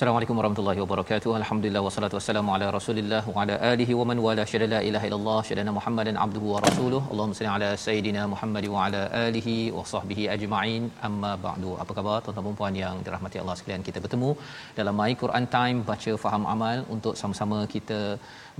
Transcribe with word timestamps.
Assalamualaikum 0.00 0.38
warahmatullahi 0.40 0.80
wabarakatuh. 0.82 1.30
Alhamdulillah 1.38 1.80
wassalatu 1.86 2.16
wassalamu 2.18 2.52
ala 2.54 2.66
Rasulillah 2.76 3.20
wa 3.32 3.42
ala 3.42 3.54
alihi 3.70 3.96
wa 3.98 4.04
man 4.10 4.18
wala 4.26 4.44
syada 4.50 4.66
la 4.74 4.78
ilaha 4.90 5.06
illallah 5.08 5.40
syadana 5.48 5.74
Muhammadan 5.78 6.16
abduhu 6.24 6.46
wa 6.52 6.60
rasuluh. 6.66 7.00
Allahumma 7.10 7.36
salli 7.38 7.50
ala 7.56 7.68
sayidina 7.82 8.22
Muhammad 8.34 8.66
wa 8.74 8.84
ala 8.86 9.02
alihi 9.24 9.56
wa 9.76 9.84
sahbihi 9.92 10.24
ajma'in. 10.36 10.84
Amma 11.08 11.32
ba'du. 11.44 11.72
Apa 11.82 11.92
khabar 11.98 12.16
tuan-tuan 12.24 12.46
dan 12.48 12.56
puan 12.60 12.78
yang 12.82 12.96
dirahmati 13.08 13.42
Allah 13.42 13.56
sekalian? 13.60 13.84
Kita 13.88 14.00
bertemu 14.04 14.30
dalam 14.78 14.96
My 15.02 15.12
Quran 15.24 15.46
Time 15.56 15.84
baca 15.90 16.14
faham 16.24 16.46
amal 16.54 16.80
untuk 16.96 17.14
sama-sama 17.22 17.60
kita 17.74 18.00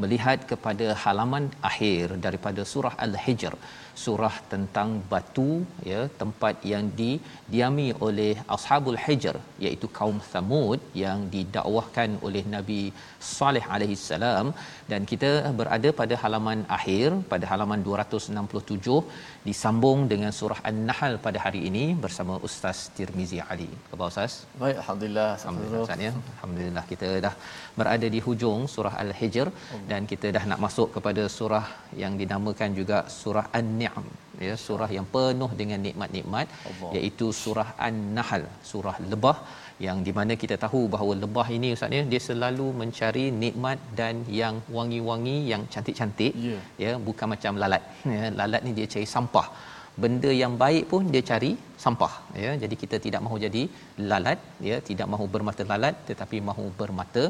melihat 0.03 0.41
kepada 0.51 0.87
halaman 1.03 1.45
akhir 1.71 2.07
daripada 2.27 2.65
surah 2.73 2.95
Al-Hijr 3.07 3.55
surah 4.03 4.35
tentang 4.53 4.91
batu 5.11 5.51
ya 5.91 6.01
tempat 6.21 6.55
yang 6.73 6.85
didiami 7.01 7.89
oleh 8.07 8.33
ashabul 8.57 8.99
hijr 9.05 9.37
iaitu 9.65 9.87
kaum 9.99 10.19
Thamud 10.31 10.81
yang 11.03 11.19
didakwahkan 11.35 12.11
oleh 12.27 12.43
Nabi 12.55 12.83
Saleh 13.35 13.65
alaihi 13.75 13.99
salam. 14.09 14.47
Dan 14.91 15.03
kita 15.11 15.31
berada 15.59 15.89
pada 16.01 16.15
halaman 16.23 16.61
akhir 16.79 17.09
pada 17.33 17.45
halaman 17.53 17.83
267 17.89 19.03
disambung 19.49 20.01
dengan 20.13 20.33
surah 20.39 20.61
An-Nahl 20.71 21.15
pada 21.27 21.39
hari 21.45 21.61
ini 21.69 21.85
bersama 22.05 22.35
Ustaz 22.49 22.79
Tirmizi 22.97 23.39
Ali. 23.53 23.71
Apa 23.95 24.03
Ustaz? 24.11 24.33
Baik, 24.63 24.77
alhamdulillah. 24.83 25.31
Alhamdulillah 25.41 25.83
Ustaz 25.85 26.07
ya. 26.07 26.13
Alhamdulillah 26.35 26.85
kita 26.93 27.11
dah 27.27 27.35
berada 27.79 28.09
di 28.15 28.21
hujung 28.27 28.63
surah 28.75 28.95
Al-Hijr 29.05 29.49
dan 29.93 30.03
kita 30.13 30.29
dah 30.39 30.45
nak 30.53 30.61
masuk 30.67 30.89
kepada 30.97 31.25
surah 31.39 31.67
yang 32.03 32.15
dinamakan 32.23 32.71
juga 32.81 32.99
surah 33.21 33.47
An-Ni'am 33.61 34.07
ya 34.47 34.55
surah 34.67 34.91
yang 34.97 35.07
penuh 35.15 35.51
dengan 35.61 35.81
nikmat-nikmat 35.87 36.47
iaitu 36.99 37.27
surah 37.43 37.69
An-Nahl 37.89 38.45
surah 38.71 38.97
lebah 39.13 39.37
yang 39.87 39.99
di 40.07 40.13
mana 40.19 40.33
kita 40.43 40.57
tahu 40.65 40.81
bahawa 40.95 41.13
lebah 41.23 41.47
ini 41.57 41.69
ustaz 41.77 41.97
ya 41.99 42.03
dia 42.13 42.21
selalu 42.29 42.67
mencari 42.81 43.25
nikmat 43.43 43.79
dan 44.01 44.15
yang 44.41 44.57
wangi-wangi 44.77 45.37
yang 45.53 45.63
cantik-cantik. 45.73 46.33
Ya. 46.49 46.59
ya 46.85 46.91
bukan 47.09 47.29
macam 47.35 47.53
lalat. 47.63 47.83
Ya 48.15 48.25
lalat 48.41 48.61
ni 48.67 48.73
dia 48.79 48.87
cari 48.95 49.09
sampah 49.15 49.47
benda 50.03 50.31
yang 50.43 50.55
baik 50.63 50.85
pun 50.93 51.03
dia 51.15 51.23
cari 51.31 51.51
sampah 51.85 52.13
ya. 52.45 52.53
Jadi 52.63 52.75
kita 52.83 52.97
tidak 53.07 53.23
mahu 53.27 53.37
jadi 53.45 53.63
lalat 54.11 54.41
ya. 54.71 54.79
Tidak 54.89 55.09
mahu 55.13 55.27
bermata 55.35 55.65
lalat 55.73 55.97
tetapi 56.11 56.39
mahu 56.49 56.67
bermata 56.81 57.25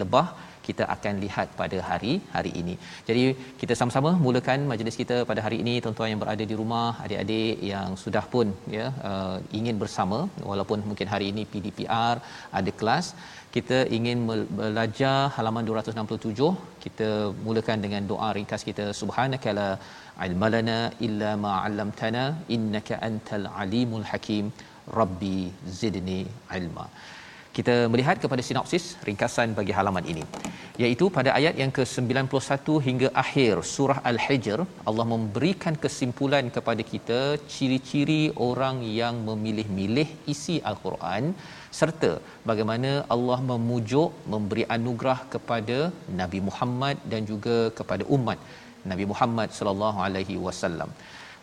lebah 0.00 0.26
kita 0.66 0.84
akan 0.94 1.14
lihat 1.24 1.48
pada 1.60 1.78
hari 1.88 2.12
hari 2.36 2.52
ini. 2.60 2.74
Jadi 3.08 3.22
kita 3.60 3.74
sama-sama 3.80 4.10
mulakan 4.26 4.60
majlis 4.72 4.98
kita 5.02 5.16
pada 5.30 5.40
hari 5.46 5.58
ini 5.62 5.74
tuan-tuan 5.84 6.10
yang 6.12 6.22
berada 6.24 6.44
di 6.50 6.56
rumah, 6.60 6.88
adik-adik 7.04 7.56
yang 7.72 7.90
sudah 8.04 8.24
pun 8.34 8.48
ya 8.78 8.86
uh, 9.10 9.36
ingin 9.60 9.78
bersama. 9.82 10.18
Walaupun 10.50 10.80
mungkin 10.90 11.10
hari 11.14 11.28
ini 11.32 11.44
PDPR 11.52 12.16
ada 12.60 12.72
kelas 12.80 13.08
kita 13.56 13.76
ingin 13.96 14.18
belajar 14.58 15.18
halaman 15.36 15.64
267 15.68 16.48
kita 16.84 17.08
mulakan 17.44 17.78
dengan 17.84 18.02
doa 18.10 18.28
ringkas 18.36 18.62
kita 18.68 18.84
subhanakala 19.00 19.68
ilmalana 20.26 20.78
illa 21.06 21.30
ma 21.44 21.52
'allamtana 21.64 22.24
innaka 22.56 23.00
antal 23.08 23.46
alimul 23.62 24.06
hakim. 24.12 24.46
Rabbi 25.00 25.38
zidni 25.78 26.20
ilma. 26.58 26.86
Kita 27.56 27.74
melihat 27.92 28.16
kepada 28.22 28.42
sinopsis 28.48 28.84
ringkasan 29.08 29.50
bagi 29.58 29.72
halaman 29.76 30.04
ini 30.12 30.24
iaitu 30.82 31.04
pada 31.16 31.30
ayat 31.38 31.54
yang 31.60 31.70
ke-91 31.76 32.74
hingga 32.86 33.08
akhir 33.22 33.54
surah 33.74 33.98
al-hijr 34.10 34.58
Allah 34.88 35.06
memberikan 35.12 35.74
kesimpulan 35.84 36.46
kepada 36.56 36.82
kita 36.90 37.20
ciri-ciri 37.52 38.22
orang 38.48 38.76
yang 39.00 39.16
memilih-milih 39.28 40.08
isi 40.34 40.56
al-Quran 40.70 41.32
serta 41.78 42.12
bagaimana 42.50 42.92
Allah 43.16 43.38
memujuk 43.52 44.12
memberi 44.34 44.66
anugerah 44.76 45.18
kepada 45.34 45.78
Nabi 46.20 46.40
Muhammad 46.50 46.98
dan 47.14 47.24
juga 47.32 47.58
kepada 47.80 48.06
umat 48.18 48.38
Nabi 48.92 49.04
Muhammad 49.12 49.50
sallallahu 49.58 50.00
alaihi 50.06 50.36
wasallam. 50.46 50.90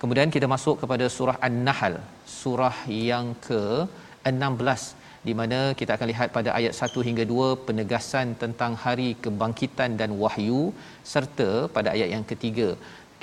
Kemudian 0.02 0.34
kita 0.36 0.48
masuk 0.56 0.76
kepada 0.81 1.06
surah 1.18 1.38
An-Nahl, 1.48 1.96
surah 2.40 2.76
yang 3.12 3.28
ke-16 3.48 4.84
di 5.28 5.34
mana 5.40 5.59
kita 5.80 5.92
akan 5.96 6.08
lihat 6.12 6.30
pada 6.38 6.50
ayat 6.59 6.74
1 6.88 7.06
hingga 7.08 7.24
2 7.30 7.46
penegasan 7.68 8.28
tentang 8.42 8.74
hari 8.86 9.09
kebangkitan 9.24 9.92
dan 10.02 10.12
wahyu 10.24 10.62
serta 11.14 11.50
pada 11.76 11.90
ayat 11.96 12.09
yang 12.16 12.26
ketiga 12.32 12.70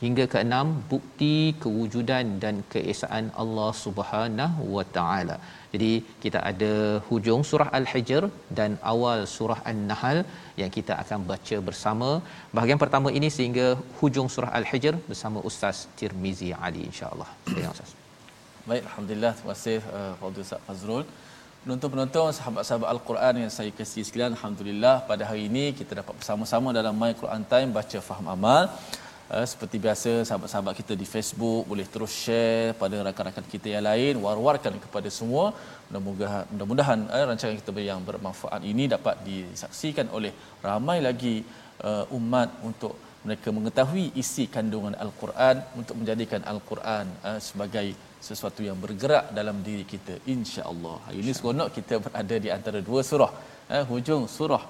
hingga 0.03 0.25
ke-6 0.33 0.67
bukti 0.93 1.35
kewujudan 1.63 2.27
dan 2.45 2.57
keesaan 2.73 3.27
Allah 3.43 3.71
Subhanahu 3.85 4.63
wa 4.77 4.85
taala. 4.97 5.37
Jadi 5.73 5.91
kita 6.23 6.39
ada 6.51 6.73
hujung 7.09 7.43
surah 7.51 7.69
Al-Hijr 7.79 8.23
dan 8.59 8.71
awal 8.93 9.21
surah 9.35 9.61
An-Nahl 9.71 10.19
yang 10.61 10.71
kita 10.77 10.93
akan 11.03 11.21
baca 11.31 11.57
bersama. 11.69 12.11
Bahagian 12.57 12.81
pertama 12.85 13.09
ini 13.19 13.31
sehingga 13.37 13.67
hujung 14.01 14.29
surah 14.35 14.53
Al-Hijr 14.59 14.95
bersama 15.11 15.39
Ustaz 15.51 15.81
Tirmizi 15.99 16.51
Ali 16.67 16.83
insya-Allah. 16.91 17.29
Silakan 17.49 17.75
Ustaz. 17.77 17.93
Baik, 18.71 18.83
alhamdulillah. 18.89 19.33
Terima 19.39 19.55
kasih 19.57 19.77
Fadil 20.21 20.45
Ustaz 20.47 20.63
Fazrul. 20.69 21.05
Penonton-penonton, 21.63 22.29
sahabat-sahabat 22.37 22.89
Al-Quran 22.95 23.35
yang 23.43 23.51
saya 23.55 23.71
kasihi 23.79 24.05
sekalian, 24.09 24.33
alhamdulillah 24.37 24.95
pada 25.09 25.23
hari 25.31 25.43
ini 25.51 25.65
kita 25.79 25.93
dapat 26.01 26.15
bersama-sama 26.21 26.69
dalam 26.79 26.95
My 27.03 27.13
Quran 27.23 27.43
Time 27.53 27.69
baca 27.79 27.99
faham 28.09 28.29
amal. 28.35 28.65
Uh, 29.31 29.47
seperti 29.47 29.77
biasa 29.79 30.13
sahabat-sahabat 30.29 30.75
kita 30.79 30.93
di 31.01 31.07
Facebook 31.07 31.63
boleh 31.71 31.87
terus 31.93 32.11
share 32.23 32.75
pada 32.81 32.97
rakan-rakan 33.07 33.47
kita 33.53 33.69
yang 33.75 33.85
lain 33.87 34.19
war-warkan 34.25 34.75
kepada 34.85 35.07
semua 35.19 35.45
mudah-mudahan 35.87 36.51
mudah-mudahan 36.53 37.01
uh, 37.15 37.25
rancangan 37.31 37.55
kita 37.61 37.83
yang 37.91 38.03
bermanfaat 38.09 38.67
ini 38.73 38.91
dapat 38.95 39.23
disaksikan 39.29 40.11
oleh 40.19 40.33
ramai 40.67 40.99
lagi 40.99 41.47
uh, 41.91 42.11
umat 42.19 42.59
untuk 42.71 42.99
mereka 43.23 43.55
mengetahui 43.55 44.11
isi 44.23 44.51
kandungan 44.57 44.99
al-Quran 45.05 45.63
untuk 45.79 45.95
menjadikan 46.03 46.43
al-Quran 46.53 47.07
uh, 47.23 47.39
sebagai 47.39 47.87
sesuatu 48.19 48.67
yang 48.67 48.83
bergerak 48.83 49.31
dalam 49.31 49.63
diri 49.63 49.87
kita 49.95 50.19
insya-Allah. 50.35 50.97
Hari 51.07 51.19
ini 51.23 51.31
seronok 51.39 51.71
kita 51.79 52.03
berada 52.03 52.37
di 52.45 52.51
antara 52.59 52.81
dua 52.83 53.07
surah. 53.07 53.33
Uh, 53.71 53.85
hujung 53.95 54.27
surah 54.27 54.65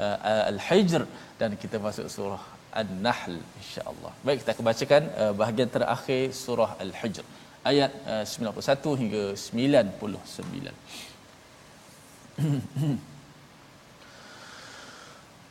uh, 0.00 0.50
Al-Hijr 0.52 1.04
dan 1.36 1.52
kita 1.60 1.76
masuk 1.76 2.08
surah 2.08 2.55
An-Nahl 2.81 3.35
insya-Allah. 3.59 4.11
Baik 4.25 4.37
kita 4.41 4.51
akan 4.55 4.65
bacakan 4.71 5.03
uh, 5.21 5.33
bahagian 5.41 5.69
terakhir 5.75 6.23
surah 6.43 6.71
Al-Hijr 6.85 7.25
ayat 7.71 7.91
uh, 8.07 8.23
91 8.25 9.01
hingga 9.01 9.23
99. 9.35 10.71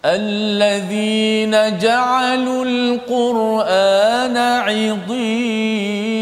الذين 0.06 1.78
جعلوا 1.78 2.66
القرآن 2.66 4.38
عضين 4.38 6.12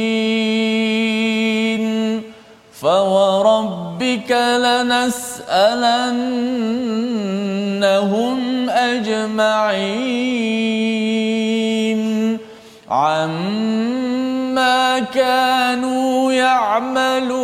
فوربك 2.83 4.33
لنسألنهم 4.33 5.11
أجمعين 8.71 10.33
عما 12.91 14.99
كانوا 14.99 16.33
يعملون 16.33 17.43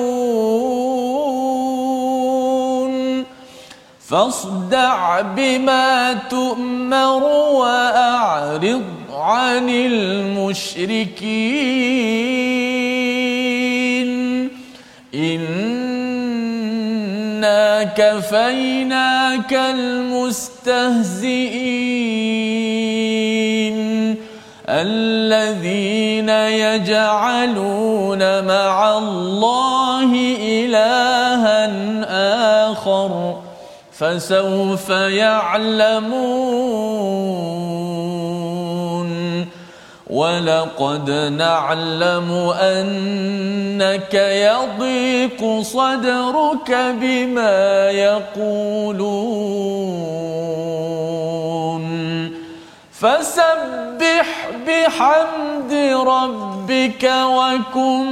فاصدع 4.09 5.21
بما 5.21 6.13
تؤمر 6.31 7.23
وأعرض 7.53 8.83
عن 9.13 9.69
المشركين 9.69 11.09
إنا 15.19 15.99
كفيناك 17.85 19.53
المستهزئين 19.53 20.79
الذين 24.69 26.29
يجعلون 26.69 28.19
مع 28.45 28.99
الله 28.99 30.37
إلها 30.43 31.67
آخر 32.71 33.41
فسوف 33.93 34.91
يعلمون 34.91 36.39
ولقد 40.11 41.11
نعلم 41.11 42.31
أنك 42.61 44.15
يضيق 44.15 45.61
صدرك 45.63 46.71
بما 47.01 47.91
يقولون 47.91 49.39
فسبح 52.93 54.49
بحمد 54.67 55.73
ربك 56.07 57.05
وكن 57.05 58.09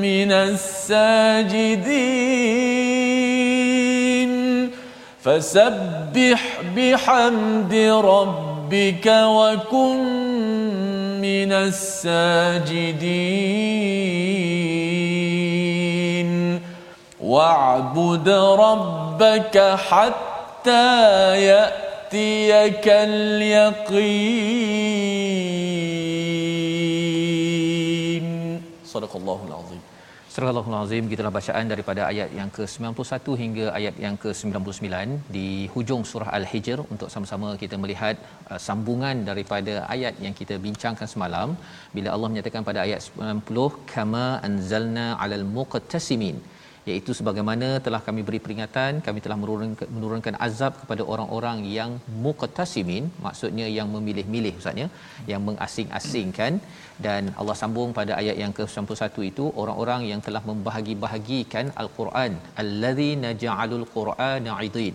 من 0.00 0.32
الساجدين 0.32 1.94
فسبح 5.24 6.60
بحمد 6.76 7.74
ربك 8.04 9.06
وكن 9.08 9.98
من 11.20 11.52
الساجدين. 11.52 13.10
واعبد 17.20 18.28
ربك 18.28 19.76
حتى 19.88 20.92
يأتيك 21.44 22.88
اليقين. 22.88 24.24
صدق 28.86 29.16
الله 29.16 29.40
العظيم. 29.48 29.80
Surah 30.34 30.50
Al-Azim 30.50 31.04
gitulah 31.10 31.30
bacaan 31.34 31.66
daripada 31.72 32.00
ayat 32.12 32.30
yang 32.38 32.48
ke-91 32.54 33.34
hingga 33.42 33.66
ayat 33.78 33.94
yang 34.04 34.16
ke-99 34.22 34.88
di 35.36 35.48
hujung 35.74 36.02
surah 36.10 36.30
Al-Hijr. 36.38 36.78
Untuk 36.94 37.08
sama-sama 37.12 37.48
kita 37.60 37.76
melihat 37.82 38.16
uh, 38.50 38.58
sambungan 38.64 39.22
daripada 39.28 39.74
ayat 39.94 40.18
yang 40.24 40.34
kita 40.40 40.56
bincangkan 40.64 41.08
semalam 41.12 41.54
bila 41.96 42.08
Allah 42.14 42.30
menyatakan 42.32 42.66
pada 42.68 42.80
ayat 42.86 43.00
90 43.26 43.92
kama 43.92 44.24
anzalna 44.48 45.06
'alal 45.20 45.46
muqtasimin 45.58 46.38
iaitu 46.90 47.12
sebagaimana 47.18 47.68
telah 47.86 48.00
kami 48.06 48.22
beri 48.28 48.40
peringatan 48.44 48.92
kami 49.06 49.18
telah 49.24 49.36
menurunkan, 49.96 50.34
azab 50.46 50.72
kepada 50.80 51.02
orang-orang 51.12 51.58
yang 51.78 51.90
muqtasimin 52.24 53.04
maksudnya 53.26 53.66
yang 53.78 53.88
memilih-milih 53.94 54.52
maksudnya 54.58 54.88
yang 55.30 55.42
mengasing-asingkan. 55.48 56.54
Dan 57.04 57.22
Allah 57.40 57.56
sambung 57.60 57.90
pada 57.98 58.12
ayat 58.20 58.36
yang 58.42 58.52
ke-91 58.58 59.16
itu 59.30 59.44
orang-orang 59.62 60.02
yang 60.10 60.20
telah 60.26 60.42
membahagi-bahagikan 60.50 61.72
al-Quran 61.82 62.32
allazina 62.62 63.30
ja'alul 63.44 63.86
qur'ana 63.96 64.52
'idin 64.66 64.94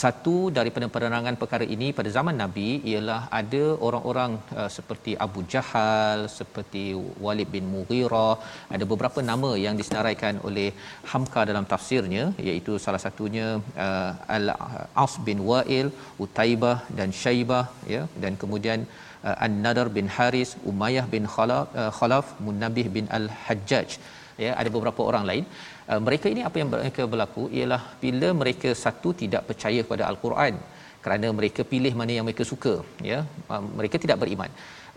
satu 0.00 0.36
daripada 0.56 0.86
penerangan 0.94 1.36
perkara 1.40 1.64
ini 1.74 1.88
pada 1.98 2.10
zaman 2.16 2.36
Nabi 2.42 2.68
ialah 2.90 3.20
ada 3.40 3.64
orang-orang 3.86 4.32
uh, 4.60 4.70
seperti 4.76 5.12
Abu 5.26 5.40
Jahal, 5.52 6.20
seperti 6.38 6.84
Walid 7.24 7.48
bin 7.54 7.66
Mughirah, 7.74 8.34
ada 8.76 8.84
beberapa 8.92 9.22
nama 9.30 9.50
yang 9.64 9.76
disenaraikan 9.80 10.40
oleh 10.48 10.68
Hamka 11.12 11.42
dalam 11.50 11.66
tafsirnya 11.72 12.24
iaitu 12.48 12.74
salah 12.86 13.02
satunya 13.06 13.46
uh, 13.86 14.12
Al-As 14.38 15.14
bin 15.28 15.40
Wa'il, 15.50 15.88
Utaibah 16.24 16.78
dan 16.98 17.10
Syaibah 17.22 17.64
ya 17.94 18.02
dan 18.24 18.34
kemudian 18.42 18.80
uh, 19.28 19.36
An-Nadar 19.46 19.88
bin 19.98 20.08
Haris, 20.16 20.52
Umayyah 20.72 21.06
bin 21.14 21.26
Khalaf, 21.36 21.66
uh, 21.82 21.92
Khalaf 22.00 22.26
Munabih 22.46 22.88
bin 22.98 23.06
Al-Hajjaj 23.18 23.90
ya 24.44 24.52
ada 24.60 24.68
beberapa 24.76 25.00
orang 25.10 25.24
lain 25.30 25.44
uh, 25.90 26.00
mereka 26.06 26.26
ini 26.34 26.42
apa 26.48 26.56
yang 26.60 26.70
mereka 26.74 27.02
berlaku 27.12 27.44
ialah 27.58 27.82
bila 28.04 28.30
mereka 28.42 28.70
satu 28.84 29.10
tidak 29.22 29.44
percaya 29.50 29.80
kepada 29.86 30.06
al-Quran 30.10 30.56
kerana 31.04 31.28
mereka 31.38 31.62
pilih 31.72 31.92
mana 32.00 32.12
yang 32.16 32.26
mereka 32.28 32.44
suka 32.50 32.74
ya. 33.10 33.18
Mereka 33.78 33.96
tidak 34.04 34.18
beriman 34.22 34.50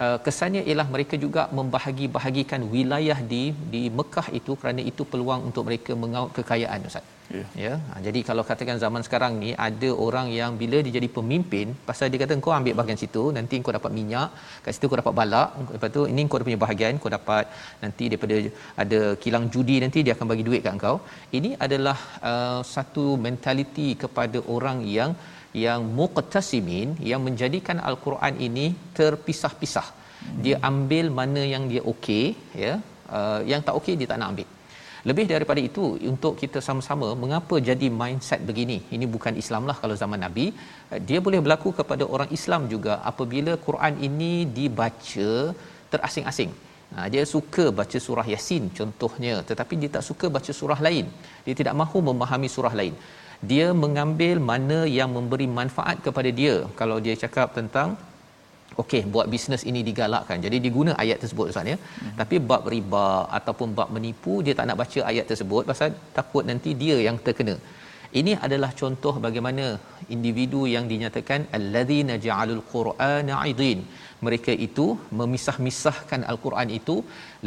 uh, 0.06 0.18
kesannya 0.26 0.64
ialah 0.70 0.88
mereka 0.96 1.18
juga 1.26 1.44
membahagi-bahagikan 1.60 2.64
wilayah 2.74 3.20
di 3.34 3.44
di 3.76 3.84
Mekah 4.00 4.28
itu 4.40 4.54
kerana 4.62 4.84
itu 4.92 5.04
peluang 5.14 5.44
untuk 5.50 5.66
mereka 5.70 5.94
mengaut 6.04 6.34
kekayaan 6.40 6.90
ustaz 6.92 7.06
Yeah. 7.36 7.48
Ya. 7.64 7.74
Ha, 7.92 8.00
jadi 8.06 8.20
kalau 8.28 8.44
katakan 8.50 8.78
zaman 8.84 9.02
sekarang 9.06 9.34
ni 9.42 9.50
ada 9.68 9.90
orang 10.06 10.28
yang 10.36 10.52
bila 10.62 10.78
dia 10.86 10.94
jadi 10.98 11.10
pemimpin 11.16 11.76
pasal 11.88 12.08
dia 12.12 12.20
kata 12.22 12.40
kau 12.46 12.54
ambil 12.58 12.74
bahagian 12.80 13.00
situ 13.02 13.24
nanti 13.38 13.60
kau 13.66 13.74
dapat 13.78 13.92
minyak 13.98 14.30
kat 14.64 14.72
situ 14.76 14.88
kau 14.92 15.00
dapat 15.02 15.16
balak 15.20 15.50
lepas 15.74 15.90
tu 15.96 16.04
ini 16.12 16.24
kau 16.32 16.40
punya 16.48 16.60
bahagian 16.66 17.02
kau 17.04 17.12
dapat 17.18 17.46
nanti 17.84 18.06
daripada 18.12 18.38
ada 18.84 19.00
kilang 19.24 19.46
judi 19.56 19.78
nanti 19.84 20.06
dia 20.08 20.16
akan 20.16 20.28
bagi 20.32 20.46
duit 20.50 20.64
kat 20.68 20.80
kau. 20.86 20.98
Ini 21.40 21.52
adalah 21.66 21.98
uh, 22.32 22.62
satu 22.76 23.06
mentaliti 23.26 23.90
kepada 24.04 24.40
orang 24.56 24.80
yang 24.98 25.12
yang 25.66 25.82
muqtasimin 26.00 26.90
yang 27.12 27.22
menjadikan 27.28 27.80
al-Quran 27.90 28.36
ini 28.48 28.68
terpisah-pisah. 29.00 29.88
Dia 30.44 30.56
ambil 30.70 31.08
mana 31.20 31.42
yang 31.54 31.66
dia 31.72 31.82
okey 31.94 32.26
ya. 32.64 32.74
Uh, 33.18 33.40
yang 33.52 33.62
tak 33.68 33.76
okey 33.80 33.96
dia 34.00 34.08
tak 34.12 34.20
nak 34.20 34.30
ambil. 34.34 34.48
Lebih 35.10 35.26
daripada 35.32 35.62
itu 35.70 35.84
untuk 36.12 36.34
kita 36.42 36.60
sama-sama 36.68 37.08
mengapa 37.24 37.56
jadi 37.70 37.88
mindset 38.00 38.42
begini. 38.50 38.78
Ini 38.96 39.06
bukan 39.16 39.34
Islam 39.42 39.64
lah 39.70 39.76
kalau 39.82 39.96
zaman 40.02 40.20
Nabi. 40.26 40.46
Dia 41.08 41.20
boleh 41.26 41.40
berlaku 41.46 41.72
kepada 41.80 42.04
orang 42.16 42.30
Islam 42.38 42.64
juga 42.74 42.94
apabila 43.12 43.54
Quran 43.68 43.94
ini 44.08 44.32
dibaca 44.58 45.30
terasing-asing. 45.92 46.52
Ha, 46.96 47.08
dia 47.14 47.24
suka 47.36 47.64
baca 47.80 47.98
surah 48.06 48.28
Yasin 48.34 48.66
contohnya 48.78 49.34
tetapi 49.50 49.74
dia 49.82 49.90
tak 49.96 50.04
suka 50.10 50.28
baca 50.36 50.52
surah 50.60 50.80
lain. 50.88 51.06
Dia 51.46 51.56
tidak 51.62 51.76
mahu 51.82 52.00
memahami 52.10 52.50
surah 52.56 52.76
lain. 52.80 52.96
Dia 53.50 53.68
mengambil 53.84 54.36
mana 54.52 54.80
yang 54.98 55.10
memberi 55.16 55.48
manfaat 55.60 55.98
kepada 56.06 56.30
dia. 56.40 56.56
Kalau 56.80 56.98
dia 57.06 57.16
cakap 57.24 57.54
tentang 57.58 57.90
okey 58.82 59.02
buat 59.14 59.28
bisnes 59.34 59.64
ini 59.70 59.82
digalakkan. 59.90 60.38
Jadi 60.46 60.58
diguna 60.66 60.94
ayat 61.04 61.18
tersebut 61.24 61.52
ustaz 61.52 61.74
ya. 61.74 61.78
Hmm. 61.78 62.14
tapi 62.22 62.36
bab 62.50 62.64
riba 62.74 63.08
ataupun 63.40 63.70
bab 63.78 63.90
menipu 63.96 64.36
dia 64.46 64.56
tak 64.60 64.68
nak 64.70 64.80
baca 64.84 65.02
ayat 65.12 65.26
tersebut 65.32 65.64
pasal 65.72 65.92
takut 66.18 66.46
nanti 66.52 66.72
dia 66.84 66.98
yang 67.08 67.20
terkena. 67.28 67.58
Ini 68.20 68.34
adalah 68.46 68.70
contoh 68.80 69.14
bagaimana 69.26 69.64
individu 70.16 70.62
yang 70.74 70.86
dinyatakan 70.92 71.42
alladzina 71.58 72.16
ja'alul 72.26 72.64
qur'ana 72.74 73.34
'idin. 73.50 73.80
Mereka 74.26 74.54
itu 74.68 74.86
memisah-misahkan 75.20 76.22
al-Quran 76.32 76.70
itu. 76.80 76.96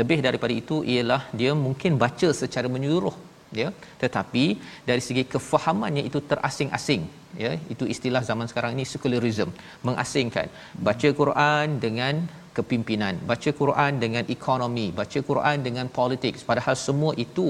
Lebih 0.01 0.19
daripada 0.27 0.55
itu 0.63 0.77
ialah 0.93 1.23
dia 1.41 1.53
mungkin 1.65 1.95
baca 2.03 2.29
secara 2.43 2.69
menyeluruh 2.75 3.17
ya. 3.63 3.69
Tetapi 4.03 4.45
dari 4.89 5.03
segi 5.07 5.25
kefahamannya 5.35 6.05
itu 6.11 6.21
terasing-asing 6.31 7.03
ya. 7.45 7.53
Itu 7.75 7.87
istilah 7.95 8.23
zaman 8.31 8.49
sekarang 8.51 8.75
ini 8.77 8.87
secularism 8.93 9.51
mengasingkan. 9.89 10.49
Baca 10.89 11.11
Quran 11.21 11.79
dengan 11.87 12.15
kepimpinan 12.57 13.15
baca 13.31 13.51
Quran 13.61 13.93
dengan 14.05 14.25
ekonomi 14.37 14.87
baca 15.01 15.19
Quran 15.29 15.59
dengan 15.67 15.87
politik 15.99 16.35
padahal 16.49 16.77
semua 16.87 17.13
itu 17.25 17.47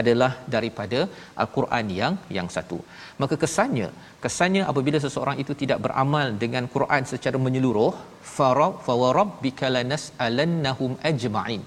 adalah 0.00 0.32
daripada 0.54 1.00
al-Quran 1.42 1.86
yang 2.00 2.14
yang 2.36 2.48
satu. 2.56 2.78
Maka 3.22 3.34
kesannya 3.44 3.88
kesannya 4.24 4.62
apabila 4.72 5.00
seseorang 5.06 5.38
itu 5.44 5.54
tidak 5.62 5.80
beramal 5.86 6.28
dengan 6.44 6.66
Quran 6.74 7.02
secara 7.12 7.40
menyeluruh 7.46 7.92
farab 8.34 8.74
fawarabbika 8.88 9.72
lanas'alannahum 9.76 10.92
ajma'in 11.10 11.62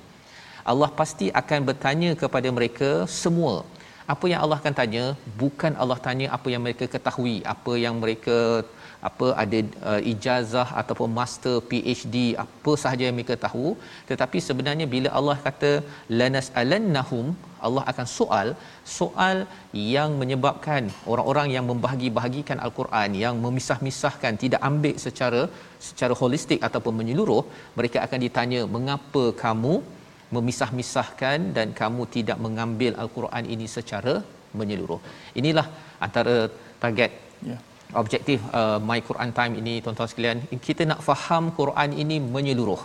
Allah 0.71 0.89
pasti 1.01 1.27
akan 1.41 1.59
bertanya 1.69 2.11
kepada 2.21 2.49
mereka 2.57 2.89
semua. 3.21 3.55
Apa 4.13 4.25
yang 4.31 4.41
Allah 4.43 4.57
akan 4.61 4.73
tanya? 4.79 5.05
Bukan 5.41 5.73
Allah 5.81 5.99
tanya 6.05 6.27
apa 6.37 6.47
yang 6.53 6.61
mereka 6.65 6.85
ketahui 6.93 7.35
apa 7.53 7.73
yang 7.83 7.95
mereka 8.03 8.37
apa 9.09 9.27
ada 9.41 9.59
uh, 9.89 10.01
ijazah 10.11 10.69
ataupun 10.81 11.09
master 11.19 11.53
PhD 11.69 12.15
apa 12.43 12.71
sahaja 12.83 13.03
yang 13.07 13.17
mereka 13.17 13.35
tahu. 13.45 13.67
Tetapi 14.09 14.37
sebenarnya 14.47 14.87
bila 14.95 15.11
Allah 15.19 15.37
kata 15.45 15.71
lanas 16.21 16.49
alannahum 16.61 17.27
Allah 17.67 17.83
akan 17.91 18.07
soal 18.17 18.47
soal 18.97 19.37
yang 19.93 20.11
menyebabkan 20.21 20.83
orang-orang 21.13 21.47
yang 21.55 21.65
membahagi-bahagikan 21.71 22.59
al-Quran 22.65 23.19
yang 23.23 23.37
memisah-misahkan 23.45 24.35
tidak 24.43 24.61
ambil 24.71 24.95
secara 25.05 25.41
secara 25.87 26.13
holistik 26.21 26.61
ataupun 26.67 26.95
menyeluruh 26.99 27.43
mereka 27.79 27.99
akan 28.05 28.21
ditanya 28.25 28.61
mengapa 28.75 29.23
kamu 29.43 29.75
memisah-misahkan 30.35 31.39
dan 31.57 31.67
kamu 31.81 32.03
tidak 32.15 32.37
mengambil 32.45 32.93
al-Quran 33.03 33.45
ini 33.55 33.67
secara 33.77 34.15
menyeluruh 34.59 35.01
inilah 35.41 35.67
antara 36.07 36.37
target 36.83 37.11
yeah 37.49 37.59
objektif 38.01 38.39
uh, 38.59 38.77
my 38.89 38.99
Quran 39.07 39.31
time 39.39 39.53
ini 39.61 39.73
tuan-tuan 39.83 40.09
sekalian 40.11 40.39
kita 40.67 40.85
nak 40.91 41.01
faham 41.09 41.43
Quran 41.59 41.91
ini 42.03 42.17
menyeluruh 42.35 42.81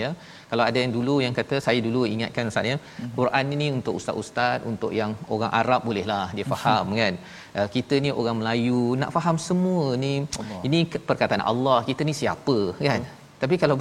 ya 0.00 0.08
kalau 0.50 0.64
ada 0.68 0.78
yang 0.82 0.92
dulu 0.96 1.14
yang 1.24 1.34
kata 1.38 1.56
saya 1.66 1.78
dulu 1.86 2.00
ingatkan 2.14 2.50
ustaz 2.50 2.66
ya 2.70 2.76
mm-hmm. 2.76 3.12
Quran 3.18 3.44
ini 3.56 3.66
untuk 3.76 3.94
ustaz-ustaz 4.00 4.66
untuk 4.70 4.90
yang 4.98 5.12
orang 5.34 5.52
Arab 5.60 5.80
bolehlah 5.88 6.26
dia 6.36 6.46
faham 6.54 6.84
mm-hmm. 6.84 7.00
kan 7.02 7.14
uh, 7.58 7.68
kita 7.76 7.94
ni 8.04 8.10
orang 8.20 8.36
Melayu 8.40 8.82
nak 9.02 9.12
faham 9.16 9.38
semua 9.48 9.84
ni 10.04 10.14
Allah. 10.42 10.60
ini 10.68 10.80
perkataan 11.10 11.44
Allah 11.52 11.78
kita 11.88 12.04
ni 12.08 12.14
siapa 12.20 12.58
kan 12.88 13.00
mm. 13.06 13.16
tapi 13.44 13.56
kalau 13.62 13.78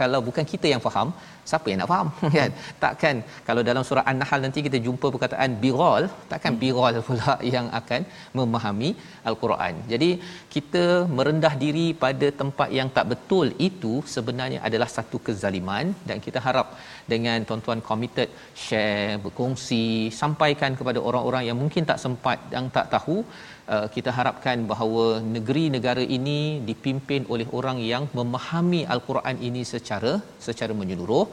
kalau 0.00 0.20
bukan 0.28 0.44
kita 0.52 0.68
yang 0.74 0.82
faham 0.86 1.08
siapa 1.50 1.66
yang 1.70 1.78
nak 1.80 1.90
faham? 1.92 2.08
Kan? 2.38 2.52
Takkan 2.84 3.16
kalau 3.48 3.62
dalam 3.68 3.82
surah 3.88 4.04
an-nahl 4.10 4.40
nanti 4.46 4.62
kita 4.66 4.80
jumpa 4.86 5.06
perkataan 5.14 5.52
birol 5.64 6.04
takkan 6.32 6.52
hmm. 6.54 6.62
birol 6.62 6.94
pula 7.08 7.34
yang 7.54 7.66
akan 7.80 8.02
memahami 8.38 8.90
al-Quran. 9.30 9.74
Jadi 9.92 10.10
kita 10.54 10.84
merendah 11.16 11.54
diri 11.64 11.86
pada 12.04 12.28
tempat 12.42 12.68
yang 12.78 12.90
tak 12.98 13.06
betul 13.12 13.46
itu 13.68 13.94
sebenarnya 14.14 14.60
adalah 14.68 14.88
satu 14.96 15.18
kezaliman 15.26 15.86
dan 16.08 16.18
kita 16.26 16.38
harap 16.46 16.68
dengan 17.12 17.38
tuan-tuan 17.48 17.80
committed 17.88 18.30
share 18.64 19.18
berkongsi 19.24 19.84
sampaikan 20.22 20.72
kepada 20.78 20.98
orang-orang 21.08 21.44
yang 21.48 21.58
mungkin 21.62 21.84
tak 21.90 22.00
sempat 22.04 22.38
yang 22.54 22.66
tak 22.76 22.86
tahu 22.94 23.16
uh, 23.74 23.86
kita 23.96 24.10
harapkan 24.18 24.58
bahawa 24.72 25.04
negeri 25.36 25.64
negara 25.76 26.04
ini 26.16 26.38
dipimpin 26.68 27.22
oleh 27.34 27.46
orang 27.58 27.78
yang 27.92 28.04
memahami 28.18 28.82
al-Quran 28.94 29.36
ini 29.48 29.62
secara 29.72 30.12
secara 30.46 30.72
menyeluruh 30.80 31.24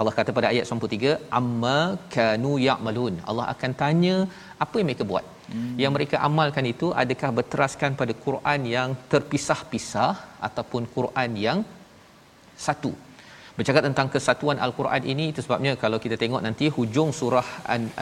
Allah 0.00 0.12
kata 0.18 0.30
pada 0.36 0.48
ayat 0.52 0.64
93 0.78 1.16
amma 1.38 1.78
kanu 2.14 2.52
ya'malun. 2.68 3.14
Allah 3.30 3.46
akan 3.54 3.72
tanya 3.82 4.16
apa 4.64 4.74
yang 4.80 4.88
mereka 4.90 5.06
buat? 5.12 5.26
Hmm. 5.52 5.74
yang 5.82 5.92
mereka 5.94 6.16
amalkan 6.26 6.64
itu 6.72 6.88
adakah 7.02 7.30
berteraskan 7.38 7.92
pada 8.00 8.12
Quran 8.24 8.60
yang 8.74 8.90
terpisah-pisah 9.12 10.12
ataupun 10.48 10.82
Quran 10.96 11.30
yang 11.44 11.58
satu? 12.66 12.92
Bercakap 13.56 13.82
tentang 13.86 14.08
kesatuan 14.14 14.58
al-Quran 14.66 15.02
ini 15.12 15.24
itu 15.32 15.40
sebabnya 15.46 15.72
kalau 15.82 15.98
kita 16.04 16.16
tengok 16.22 16.42
nanti 16.46 16.66
hujung 16.76 17.10
surah 17.18 17.48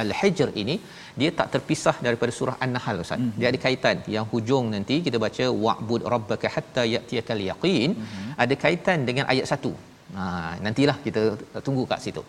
al-hijr 0.02 0.48
ini 0.62 0.74
dia 1.20 1.30
tak 1.38 1.48
terpisah 1.54 1.96
daripada 2.06 2.32
surah 2.38 2.56
an-nahl 2.64 3.00
ustaz. 3.04 3.18
Mm-hmm. 3.18 3.38
dia 3.40 3.48
ada 3.50 3.60
kaitan. 3.64 3.96
Yang 4.16 4.26
hujung 4.32 4.66
nanti 4.74 4.96
kita 5.06 5.18
baca 5.24 5.46
wa'bud 5.64 6.04
rabbaka 6.14 6.48
hatta 6.56 6.84
ya'tiyakal 6.94 7.42
yaqin. 7.50 7.90
Mm-hmm. 7.96 8.32
ada 8.44 8.54
kaitan 8.64 9.00
dengan 9.08 9.26
ayat 9.34 9.48
1 9.56 9.87
Ha 10.16 10.24
nantilah 10.64 10.96
kita 11.06 11.22
tunggu 11.66 11.82
kat 11.90 12.00
situ. 12.04 12.22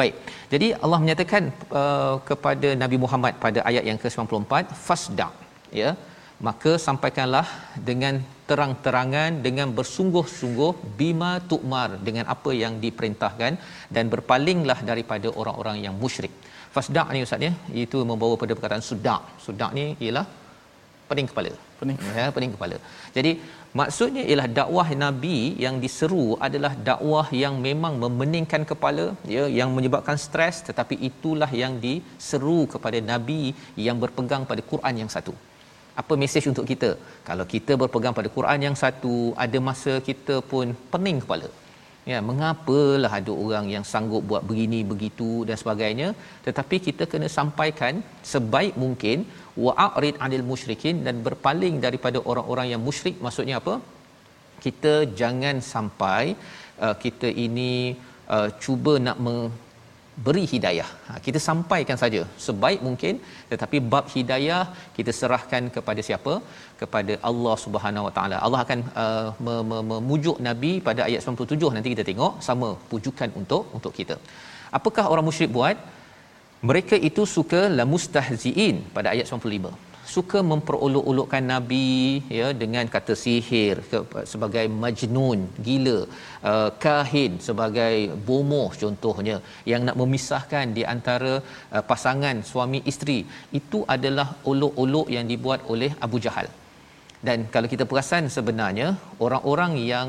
Baik. 0.00 0.14
Jadi 0.52 0.68
Allah 0.84 0.98
menyatakan 1.04 1.42
uh, 1.80 2.16
kepada 2.30 2.68
Nabi 2.82 2.96
Muhammad 3.04 3.34
pada 3.44 3.60
ayat 3.70 3.84
yang 3.90 3.98
ke-94 4.02 4.74
fasda 4.86 5.28
ya 5.80 5.90
maka 6.48 6.72
sampaikanlah 6.86 7.46
dengan 7.88 8.14
terang-terangan 8.48 9.30
dengan 9.46 9.68
bersungguh-sungguh 9.78 10.72
bima 11.00 11.32
tu'mar 11.50 11.90
dengan 12.06 12.24
apa 12.34 12.50
yang 12.62 12.74
diperintahkan 12.84 13.52
dan 13.94 14.04
berpalinglah 14.14 14.78
daripada 14.90 15.28
orang-orang 15.40 15.78
yang 15.86 15.94
musyrik. 16.02 16.32
Fasda 16.74 17.02
ni 17.14 17.20
ustaz 17.26 17.46
ya, 17.46 17.52
itu 17.84 17.98
membawa 18.10 18.34
pada 18.42 18.52
perkataan 18.56 18.84
sudak. 18.88 19.22
Sudak 19.44 19.70
ni 19.78 19.84
ialah 20.04 20.24
pening 21.10 21.28
kepala. 21.30 21.52
Pening. 21.80 21.96
Ya, 22.20 22.26
pening 22.36 22.52
kepala. 22.56 22.76
Jadi 23.16 23.30
maksudnya 23.78 24.22
ialah 24.30 24.48
dakwah 24.58 24.88
nabi 25.02 25.36
yang 25.64 25.76
diseru 25.84 26.26
adalah 26.46 26.72
dakwah 26.88 27.26
yang 27.42 27.54
memang 27.66 27.94
memeningkan 28.02 28.64
kepala 28.70 29.06
ya 29.34 29.44
yang 29.58 29.70
menyebabkan 29.76 30.18
stres 30.26 30.58
tetapi 30.68 30.96
itulah 31.08 31.50
yang 31.62 31.76
diseru 31.86 32.60
kepada 32.74 33.00
nabi 33.12 33.42
yang 33.88 33.98
berpegang 34.02 34.44
pada 34.50 34.64
Quran 34.72 34.96
yang 35.02 35.10
satu. 35.16 35.34
Apa 36.00 36.14
mesej 36.22 36.44
untuk 36.50 36.66
kita? 36.70 36.90
Kalau 37.28 37.44
kita 37.54 37.72
berpegang 37.82 38.14
pada 38.18 38.28
Quran 38.36 38.60
yang 38.66 38.76
satu 38.82 39.14
ada 39.44 39.58
masa 39.68 39.94
kita 40.08 40.36
pun 40.52 40.66
pening 40.92 41.20
kepala 41.24 41.50
ya 42.12 42.18
mengapalah 42.28 43.12
ada 43.18 43.32
orang 43.44 43.66
yang 43.74 43.84
sanggup 43.92 44.22
buat 44.30 44.42
begini 44.50 44.80
begitu 44.92 45.30
dan 45.48 45.56
sebagainya. 45.62 46.08
Tetapi 46.46 46.76
kita 46.86 47.06
kena 47.12 47.28
sampaikan 47.38 47.94
sebaik 48.32 48.74
mungkin 48.84 49.26
wa'rid 49.64 50.16
'anil 50.18 50.46
musyrikin 50.50 50.98
dan 51.06 51.16
berpaling 51.26 51.76
daripada 51.86 52.20
orang-orang 52.32 52.68
yang 52.72 52.82
musyrik. 52.88 53.16
Maksudnya 53.26 53.56
apa? 53.62 53.74
Kita 54.64 54.94
jangan 55.20 55.58
sampai 55.72 56.24
uh, 56.84 56.94
kita 57.04 57.28
ini 57.46 57.72
uh, 58.36 58.48
cuba 58.62 58.94
nak 59.06 59.18
beri 60.26 60.44
hidayah. 60.52 60.88
Ha, 61.06 61.18
kita 61.26 61.38
sampaikan 61.48 61.98
saja 62.02 62.20
sebaik 62.46 62.80
mungkin 62.88 63.14
tetapi 63.52 63.76
bab 63.92 64.06
hidayah 64.14 64.62
kita 64.96 65.12
serahkan 65.20 65.62
kepada 65.76 66.00
siapa? 66.08 66.34
Kepada 66.80 67.14
Allah 67.30 67.54
Subhanahu 67.64 68.06
Wa 68.08 68.14
Taala. 68.18 68.38
Allah 68.46 68.60
akan 68.64 68.80
uh, 69.04 69.28
memujuk 69.92 70.38
nabi 70.48 70.72
pada 70.88 71.02
ayat 71.08 71.22
97 71.36 71.76
nanti 71.76 71.92
kita 71.94 72.06
tengok 72.10 72.34
sama 72.48 72.70
pujukan 72.92 73.30
untuk 73.42 73.64
untuk 73.78 73.94
kita. 74.00 74.18
Apakah 74.78 75.06
orang 75.12 75.26
musyrik 75.28 75.52
buat? 75.58 75.78
Mereka 76.68 76.96
itu 77.08 77.22
suka 77.36 77.60
la 77.78 77.84
mustahziin 77.92 78.76
pada 78.96 79.08
ayat 79.14 79.26
95 79.32 79.89
suka 80.14 80.38
memperolok-olokkan 80.50 81.44
nabi 81.52 81.88
ya 82.38 82.46
dengan 82.62 82.84
kata 82.94 83.14
sihir 83.22 83.76
sebagai 84.32 84.64
majnun 84.82 85.40
gila 85.66 85.98
uh, 86.50 86.70
kahin 86.84 87.32
sebagai 87.48 87.94
bomoh 88.28 88.70
contohnya 88.82 89.36
yang 89.72 89.82
nak 89.88 89.98
memisahkan 90.00 90.66
di 90.78 90.84
antara 90.94 91.32
uh, 91.74 91.84
pasangan 91.90 92.38
suami 92.52 92.80
isteri. 92.92 93.20
Itu 93.60 93.80
adalah 93.96 94.28
olok-olok 94.52 95.06
yang 95.16 95.26
dibuat 95.32 95.62
oleh 95.74 95.92
Abu 96.06 96.18
Jahal. 96.26 96.48
Dan 97.28 97.38
kalau 97.54 97.68
kita 97.72 97.84
perasan 97.90 98.26
sebenarnya 98.36 98.88
orang-orang 99.24 99.72
yang 99.92 100.08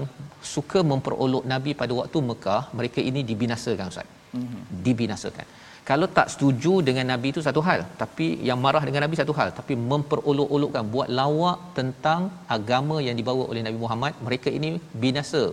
suka 0.53 0.79
memperolok 0.91 1.45
nabi 1.53 1.71
pada 1.81 1.93
waktu 2.01 2.17
Mekah 2.29 2.61
mereka 2.79 2.99
ini 3.09 3.21
dibinasakan 3.31 3.91
ustaz. 3.93 4.09
Mm-hmm. 4.31 4.61
dibinasakan 4.85 5.45
kalau 5.91 6.07
tak 6.17 6.27
setuju 6.33 6.73
dengan 6.87 7.05
nabi 7.11 7.27
itu 7.33 7.41
satu 7.47 7.61
hal 7.67 7.79
tapi 8.01 8.27
yang 8.49 8.59
marah 8.65 8.83
dengan 8.87 9.01
nabi 9.05 9.15
satu 9.21 9.33
hal 9.39 9.49
tapi 9.59 9.73
memperolok-olokkan 9.91 10.83
buat 10.93 11.09
lawak 11.19 11.57
tentang 11.77 12.21
agama 12.55 12.97
yang 13.07 13.15
dibawa 13.19 13.43
oleh 13.51 13.61
Nabi 13.67 13.79
Muhammad 13.83 14.13
mereka 14.27 14.49
ini 14.57 14.69
binasa. 15.03 15.43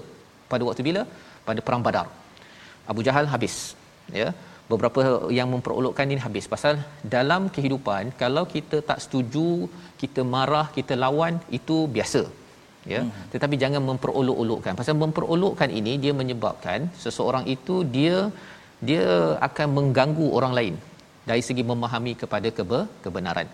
Pada 0.51 0.63
waktu 0.69 0.85
bila? 0.89 1.03
Pada 1.49 1.61
perang 1.67 1.83
badar. 1.87 2.07
Abu 2.93 3.01
Jahal 3.07 3.27
habis 3.35 3.57
ya. 4.21 4.29
Beberapa 4.71 5.01
yang 5.39 5.49
memperolokkan 5.55 6.13
ini 6.13 6.21
habis. 6.27 6.47
Pasal 6.55 6.75
dalam 7.15 7.43
kehidupan 7.55 8.13
kalau 8.23 8.45
kita 8.55 8.79
tak 8.91 8.99
setuju 9.05 9.49
kita 10.03 10.23
marah 10.35 10.67
kita 10.77 10.97
lawan 11.05 11.35
itu 11.59 11.79
biasa 11.97 12.23
ya. 12.93 13.01
Hmm. 13.05 13.25
tetapi 13.33 13.55
jangan 13.63 13.83
memperolok-olokkan. 13.91 14.75
Pasal 14.81 14.97
memperolokkan 15.05 15.73
ini 15.81 15.95
dia 16.05 16.13
menyebabkan 16.21 16.89
seseorang 17.05 17.45
itu 17.57 17.77
dia 17.97 18.19
dia 18.89 19.07
akan 19.49 19.69
mengganggu 19.79 20.27
orang 20.39 20.53
lain 20.59 20.75
dari 21.31 21.43
segi 21.49 21.63
memahami 21.71 22.13
kepada 22.23 22.49
kebe, 22.59 22.81
kebenaran. 23.05 23.49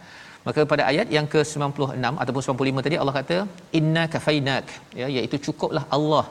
Maka 0.46 0.62
pada 0.72 0.82
ayat 0.92 1.08
yang 1.16 1.26
ke-96 1.32 2.14
ataupun 2.22 2.42
95 2.46 2.86
tadi 2.86 2.96
Allah 3.02 3.14
kata 3.18 3.36
inna 3.78 4.02
kafainak 4.14 4.66
ya 5.00 5.06
iaitu 5.16 5.36
cukuplah 5.46 5.84
Allah 5.96 6.24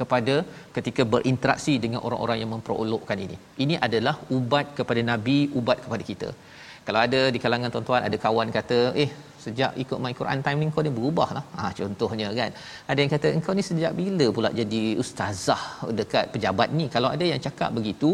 kepada 0.00 0.34
ketika 0.76 1.02
berinteraksi 1.14 1.74
dengan 1.84 2.00
orang-orang 2.06 2.38
yang 2.42 2.50
memperolokkan 2.54 3.18
ini. 3.26 3.36
Ini 3.64 3.74
adalah 3.86 4.14
ubat 4.36 4.66
kepada 4.78 5.02
nabi, 5.10 5.38
ubat 5.60 5.78
kepada 5.84 6.02
kita. 6.10 6.28
Kalau 6.88 7.00
ada 7.06 7.20
di 7.34 7.38
kalangan 7.44 7.70
tuan-tuan 7.72 8.02
ada 8.08 8.16
kawan 8.26 8.48
kata 8.58 8.78
eh 9.02 9.10
sejak 9.44 9.72
ikut 9.82 9.98
my 10.04 10.12
Quran 10.18 10.38
time 10.44 10.58
ni 10.60 10.70
kau 10.76 10.84
ni 10.86 10.92
berubah 10.98 11.28
lah 11.36 11.44
ha, 11.56 11.70
contohnya 11.78 12.28
kan. 12.38 12.50
Ada 12.90 12.98
yang 13.02 13.10
kata 13.14 13.28
engkau 13.38 13.52
ni 13.58 13.62
sejak 13.70 13.92
bila 14.00 14.26
pula 14.36 14.50
jadi 14.60 14.80
ustazah 15.02 15.62
dekat 15.98 16.24
pejabat 16.34 16.70
ni? 16.78 16.86
Kalau 16.94 17.10
ada 17.16 17.24
yang 17.32 17.40
cakap 17.46 17.70
begitu 17.78 18.12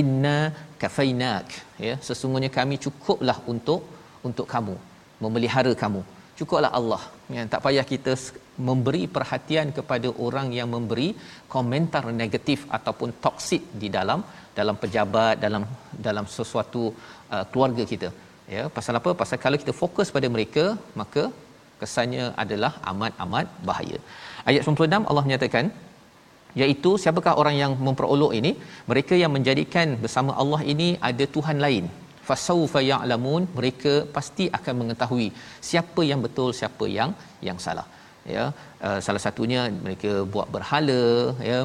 inna 0.00 0.38
kafainak 0.82 1.46
ya 1.86 1.94
sesungguhnya 2.08 2.50
kami 2.58 2.76
cukuplah 2.86 3.38
untuk 3.52 3.82
untuk 4.28 4.48
kamu 4.54 4.76
memelihara 5.24 5.72
kamu. 5.84 6.02
Cukuplah 6.38 6.72
Allah. 6.78 7.02
Ya 7.34 7.42
tak 7.52 7.62
payah 7.66 7.86
kita 7.92 8.12
memberi 8.68 9.02
perhatian 9.14 9.68
kepada 9.78 10.08
orang 10.26 10.48
yang 10.58 10.68
memberi 10.74 11.08
komentar 11.54 12.02
negatif 12.22 12.58
ataupun 12.78 13.10
toksik 13.24 13.62
di 13.82 13.88
dalam 13.96 14.20
dalam 14.58 14.76
pejabat 14.82 15.34
dalam 15.44 15.62
dalam 16.06 16.26
sesuatu 16.36 16.82
uh, 17.34 17.44
keluarga 17.52 17.84
kita. 17.92 18.08
Ya 18.54 18.62
pasal 18.76 18.94
apa? 19.00 19.10
Pasal 19.20 19.38
kalau 19.44 19.58
kita 19.62 19.72
fokus 19.82 20.14
pada 20.16 20.28
mereka 20.34 20.64
maka 21.00 21.24
kesannya 21.80 22.26
adalah 22.42 22.72
amat-amat 22.92 23.46
bahaya. 23.68 23.98
Ayat 24.48 24.62
96 24.64 25.10
Allah 25.10 25.24
menyatakan 25.28 25.66
iaitu 26.62 26.90
siapakah 27.02 27.34
orang 27.40 27.56
yang 27.62 27.72
memperolok 27.86 28.32
ini? 28.40 28.52
Mereka 28.90 29.14
yang 29.22 29.32
menjadikan 29.36 29.88
bersama 30.04 30.32
Allah 30.42 30.60
ini 30.72 30.88
ada 31.10 31.24
tuhan 31.36 31.58
lain. 31.66 31.86
Fasaufa 32.28 32.80
ya'lamun 32.90 33.42
mereka 33.58 33.92
pasti 34.16 34.44
akan 34.58 34.74
mengetahui 34.80 35.28
siapa 35.68 36.02
yang 36.10 36.22
betul 36.26 36.48
siapa 36.60 36.86
yang 36.98 37.10
yang 37.48 37.58
salah. 37.66 37.86
Ya 38.34 38.44
uh, 38.86 38.98
salah 39.06 39.22
satunya 39.26 39.60
mereka 39.84 40.12
buat 40.34 40.48
berhala 40.54 41.02
ya 41.50 41.58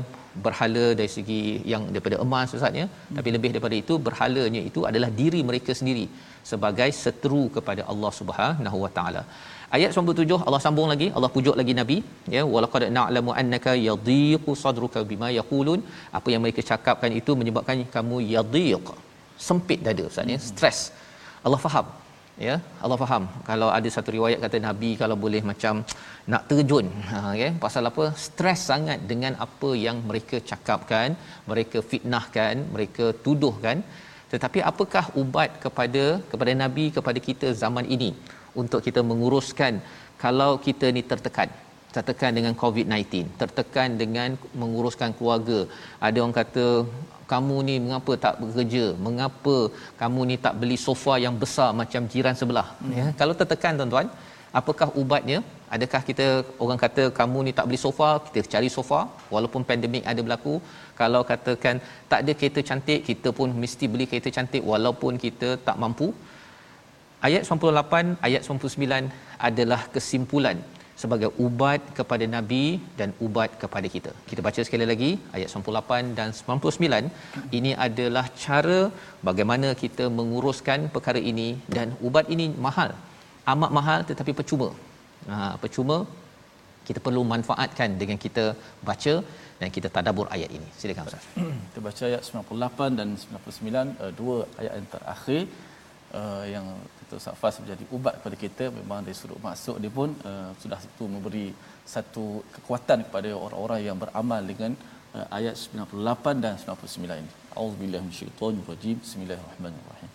berhala 0.45 0.85
dari 0.99 1.09
segi 1.15 1.39
yang 1.71 1.83
daripada 1.93 2.17
emas 2.25 2.53
ustaznya 2.57 2.85
hmm. 2.87 3.15
tapi 3.17 3.29
lebih 3.35 3.49
daripada 3.53 3.75
itu 3.83 3.93
berhalanya 4.07 4.61
itu 4.69 4.81
adalah 4.89 5.09
diri 5.21 5.41
mereka 5.49 5.71
sendiri 5.79 6.05
sebagai 6.51 6.89
seteru 7.03 7.43
kepada 7.55 7.83
Allah 7.93 8.11
Subhanahu 8.19 8.77
wa 8.83 8.91
taala 8.97 9.23
ayat 9.77 9.91
97 10.03 10.39
Allah 10.47 10.61
sambung 10.65 10.89
lagi 10.93 11.07
Allah 11.15 11.31
pujuk 11.35 11.57
lagi 11.61 11.75
nabi 11.81 11.97
ya 12.35 12.43
walaqad 12.53 12.85
na'lamu 12.99 13.33
annaka 13.41 13.73
yadhiqu 13.89 14.53
sadruka 14.63 15.01
bima 15.11 15.31
yaqulun 15.39 15.81
apa 16.19 16.27
yang 16.33 16.43
mereka 16.45 16.63
cakapkan 16.71 17.13
itu 17.21 17.33
menyebabkan 17.41 17.83
kamu 17.95 18.19
yadhiq 18.35 18.87
sempit 19.49 19.81
dada 19.87 20.05
ustaz 20.11 20.33
ya 20.35 20.39
hmm. 20.39 20.47
stres 20.51 20.79
Allah 21.45 21.61
faham 21.67 21.87
ya 22.47 22.55
Allah 22.83 22.97
faham. 23.03 23.23
Kalau 23.49 23.69
ada 23.77 23.89
satu 23.95 24.09
riwayat 24.17 24.39
kata 24.45 24.59
nabi 24.67 24.89
kalau 25.01 25.15
boleh 25.25 25.41
macam 25.51 25.73
nak 26.33 26.43
terjun 26.49 26.87
ha 27.09 27.17
okay? 27.31 27.51
pasal 27.65 27.89
apa? 27.91 28.05
Stres 28.25 28.61
sangat 28.71 28.99
dengan 29.11 29.35
apa 29.47 29.71
yang 29.85 29.99
mereka 30.11 30.39
cakapkan 30.51 31.17
mereka 31.51 31.79
fitnahkan 31.91 32.55
mereka 32.75 33.07
tuduhkan 33.25 33.79
tetapi 34.33 34.59
apakah 34.71 35.05
ubat 35.21 35.51
kepada 35.63 36.03
kepada 36.31 36.51
nabi 36.63 36.85
kepada 36.97 37.19
kita 37.29 37.47
zaman 37.63 37.87
ini 37.95 38.11
untuk 38.61 38.81
kita 38.87 39.01
menguruskan 39.09 39.73
kalau 40.23 40.51
kita 40.67 40.87
ni 40.95 41.03
tertekan 41.11 41.51
tertekan 41.95 42.31
dengan 42.37 42.53
covid-19 42.61 43.37
tertekan 43.41 43.89
dengan 44.01 44.29
menguruskan 44.61 45.11
keluarga. 45.17 45.59
Ada 46.07 46.17
orang 46.23 46.35
kata 46.41 46.65
kamu 47.31 47.57
ni 47.67 47.75
mengapa 47.85 48.13
tak 48.25 48.35
bekerja? 48.41 48.85
Mengapa 49.07 49.55
kamu 50.01 50.21
ni 50.29 50.35
tak 50.45 50.55
beli 50.61 50.77
sofa 50.87 51.13
yang 51.25 51.35
besar 51.43 51.69
macam 51.81 52.09
jiran 52.13 52.35
sebelah? 52.41 52.67
Hmm. 52.79 52.93
ya 52.99 53.05
kalau 53.21 53.33
tertekan 53.41 53.79
tuan-tuan 53.79 54.09
apakah 54.59 54.87
ubatnya? 55.01 55.39
Adakah 55.75 56.01
kita 56.07 56.25
orang 56.63 56.79
kata 56.85 57.03
kamu 57.19 57.39
ni 57.47 57.51
tak 57.57 57.67
beli 57.67 57.79
sofa 57.85 58.09
kita 58.25 58.39
cari 58.53 58.69
sofa? 58.77 58.99
Walaupun 59.33 59.61
pandemik 59.69 60.03
ada 60.11 60.21
berlaku 60.25 60.55
kalau 60.99 61.21
katakan 61.31 61.75
tak 62.11 62.19
ada 62.23 62.31
kereta 62.39 62.61
cantik 62.69 62.99
kita 63.09 63.29
pun 63.37 63.49
mesti 63.63 63.87
beli 63.93 64.07
kereta 64.11 64.31
cantik 64.37 64.65
walaupun 64.73 65.15
kita 65.25 65.49
tak 65.69 65.79
mampu. 65.83 66.09
Ayat 67.27 67.43
98 67.47 68.17
ayat 68.27 68.41
99 68.49 69.47
adalah 69.47 69.81
kesimpulan 69.95 70.57
sebagai 71.01 71.29
ubat 71.45 71.81
kepada 71.97 72.25
nabi 72.35 72.63
dan 72.99 73.09
ubat 73.25 73.51
kepada 73.61 73.87
kita. 73.95 74.11
Kita 74.29 74.41
baca 74.47 74.61
sekali 74.67 74.85
lagi 74.91 75.11
ayat 75.37 75.49
98 75.53 76.17
dan 76.19 76.29
99. 76.39 77.57
Ini 77.59 77.71
adalah 77.87 78.25
cara 78.45 78.79
bagaimana 79.29 79.69
kita 79.83 80.07
menguruskan 80.19 80.89
perkara 80.95 81.21
ini 81.31 81.49
dan 81.77 81.89
ubat 82.09 82.27
ini 82.35 82.47
mahal. 82.67 82.91
Amat 83.53 83.71
mahal 83.79 83.99
tetapi 84.09 84.33
percuma. 84.39 84.69
Ha, 85.31 85.37
percuma 85.63 85.97
kita 86.87 86.99
perlu 87.05 87.21
manfaatkan 87.33 87.89
dengan 88.01 88.17
kita 88.25 88.45
baca 88.89 89.13
dan 89.59 89.69
kita 89.75 89.87
tadabbur 89.95 90.27
ayat 90.35 90.49
ini. 90.57 90.67
Silakan 90.79 91.09
Ustaz. 91.09 91.25
kita 91.67 91.79
baca 91.87 92.03
ayat 92.11 92.21
98 92.29 92.99
dan 92.99 93.09
99 93.23 93.93
uh, 94.05 94.11
dua 94.19 94.37
ayat 94.61 94.73
yang 94.79 94.89
terakhir 94.95 95.41
uh, 96.19 96.43
yang 96.53 96.67
kita 97.10 97.12
Ustaz 97.20 97.36
Fas 97.40 97.56
menjadi 97.62 97.84
ubat 97.96 98.14
kepada 98.18 98.36
kita 98.44 98.64
memang 98.78 99.00
dari 99.06 99.16
sudut 99.16 99.40
masuk 99.42 99.76
dia 99.82 99.92
pun 99.98 100.10
uh, 100.30 100.50
sudah 100.62 100.80
itu 100.80 101.04
memberi 101.14 101.46
satu 101.94 102.42
kekuatan 102.54 103.06
kepada 103.06 103.30
orang-orang 103.34 103.80
yang 103.88 103.96
beramal 103.98 104.42
dengan 104.42 104.72
uh, 105.16 105.26
ayat 105.38 105.54
98 105.54 106.44
dan 106.44 106.54
99 106.58 107.22
ini. 107.22 107.32
Auzubillahi 107.56 108.02
minasyaitonir 108.06 108.66
rajim. 108.70 108.96
Bismillahirrahmanirrahim. 109.00 110.10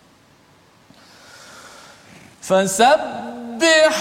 فسبح 2.42 3.96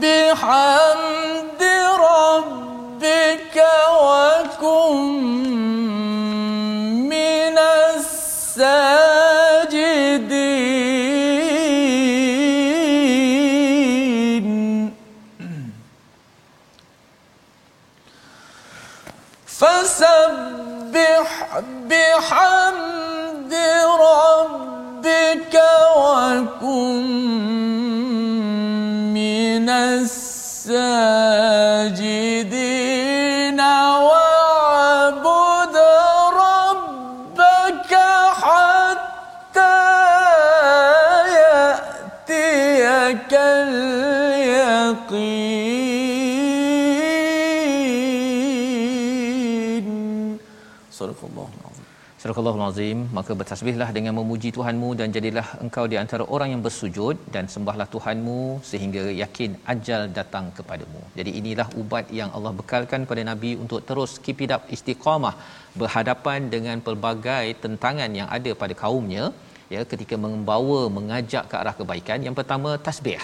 بحمد 0.00 1.62
ربك 2.00 3.56
وكن 4.02 5.75
بحمد 22.17 23.53
ربك 24.01 25.55
وكن 25.97 27.03
من 29.13 29.69
الساجدين 29.69 31.07
Surah 52.37 52.65
Azim 52.65 52.97
maka 53.17 53.31
bertasbihlah 53.39 53.87
dengan 53.95 54.13
memuji 54.17 54.49
Tuhanmu 54.55 54.89
dan 54.99 55.07
jadilah 55.15 55.45
engkau 55.63 55.85
di 55.91 55.97
antara 56.01 56.23
orang 56.35 56.49
yang 56.53 56.61
bersujud 56.65 57.15
dan 57.35 57.45
sembahlah 57.53 57.87
Tuhanmu 57.93 58.41
sehingga 58.69 59.03
yakin 59.21 59.51
ajal 59.73 60.01
datang 60.17 60.45
kepadamu. 60.57 61.01
Jadi 61.19 61.31
inilah 61.39 61.67
ubat 61.81 62.05
yang 62.19 62.29
Allah 62.37 62.51
bekalkan 62.59 63.01
kepada 63.05 63.23
Nabi 63.31 63.51
untuk 63.63 63.81
terus 63.87 64.11
keep 64.25 64.43
it 64.45 64.53
up 64.55 64.69
istiqamah 64.75 65.33
berhadapan 65.81 66.49
dengan 66.53 66.77
pelbagai 66.87 67.45
tentangan 67.63 68.11
yang 68.19 68.29
ada 68.37 68.53
pada 68.61 68.75
kaumnya 68.83 69.25
ya 69.73 69.81
ketika 69.93 70.17
membawa 70.27 70.79
mengajak 70.99 71.43
ke 71.53 71.57
arah 71.61 71.75
kebaikan. 71.81 72.21
Yang 72.27 72.37
pertama 72.41 72.71
tasbih. 72.89 73.23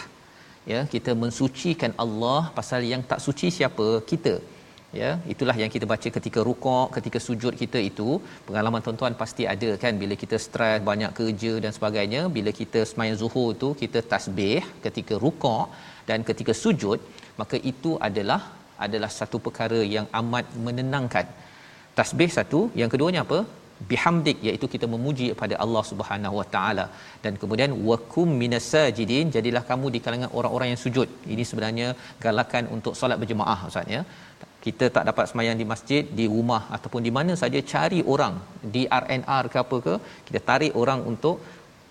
Ya, 0.71 0.81
kita 0.95 1.13
mensucikan 1.23 1.93
Allah 2.03 2.41
pasal 2.57 2.81
yang 2.91 3.01
tak 3.11 3.21
suci 3.27 3.47
siapa? 3.59 3.87
Kita 4.11 4.33
ya 5.01 5.09
itulah 5.33 5.55
yang 5.61 5.71
kita 5.75 5.85
baca 5.91 6.07
ketika 6.17 6.39
rukuk 6.47 6.87
ketika 6.97 7.19
sujud 7.27 7.53
kita 7.61 7.79
itu. 7.89 8.09
Pengalaman 8.47 8.81
tuan-tuan 8.85 9.15
pasti 9.21 9.43
ada 9.53 9.69
kan 9.83 9.93
bila 10.01 10.15
kita 10.23 10.37
stres 10.45 10.77
banyak 10.89 11.11
kerja 11.19 11.53
dan 11.63 11.71
sebagainya. 11.77 12.21
Bila 12.37 12.53
kita 12.61 12.81
sembahyang 12.89 13.17
zuhur 13.23 13.49
tu 13.63 13.69
kita 13.81 14.01
tasbih 14.13 14.61
ketika 14.85 15.15
rukuk 15.25 15.65
dan 16.09 16.21
ketika 16.29 16.55
sujud 16.63 16.99
maka 17.41 17.57
itu 17.71 17.93
adalah 18.09 18.41
adalah 18.85 19.09
satu 19.19 19.37
perkara 19.47 19.81
yang 19.95 20.07
amat 20.21 20.45
menenangkan. 20.65 21.27
Tasbih 21.99 22.29
satu 22.37 22.61
yang 22.81 22.89
keduanya 22.93 23.21
apa? 23.25 23.39
Bihamdik 23.89 24.37
iaitu 24.47 24.65
kita 24.73 24.85
memuji 24.93 25.25
kepada 25.33 25.55
Allah 25.63 25.83
Subhanahu 25.89 26.35
Wa 26.39 26.45
Taala. 26.53 26.85
Dan 27.23 27.33
kemudian 27.41 27.71
wakum 27.89 28.29
minasajidin 28.41 29.33
jadilah 29.35 29.63
kamu 29.69 29.87
di 29.95 29.99
kalangan 30.05 30.31
orang-orang 30.37 30.69
yang 30.71 30.81
sujud. 30.85 31.07
Ini 31.33 31.43
sebenarnya 31.49 31.87
galakan 32.25 32.65
untuk 32.75 32.93
solat 32.99 33.19
berjemaah 33.23 33.59
ustaz 33.69 33.95
ya 33.95 34.01
kita 34.65 34.85
tak 34.95 35.05
dapat 35.09 35.25
semayang 35.29 35.57
di 35.61 35.65
masjid 35.71 36.03
di 36.19 36.25
rumah 36.33 36.61
ataupun 36.75 37.01
di 37.07 37.11
mana 37.17 37.33
saja 37.41 37.59
cari 37.71 37.99
orang. 38.13 38.35
Di 38.75 38.83
RNR 39.01 39.43
ke 39.53 39.57
apa 39.63 39.77
ke 39.85 39.95
kita 40.27 40.39
tarik 40.49 40.73
orang 40.81 40.99
untuk 41.11 41.37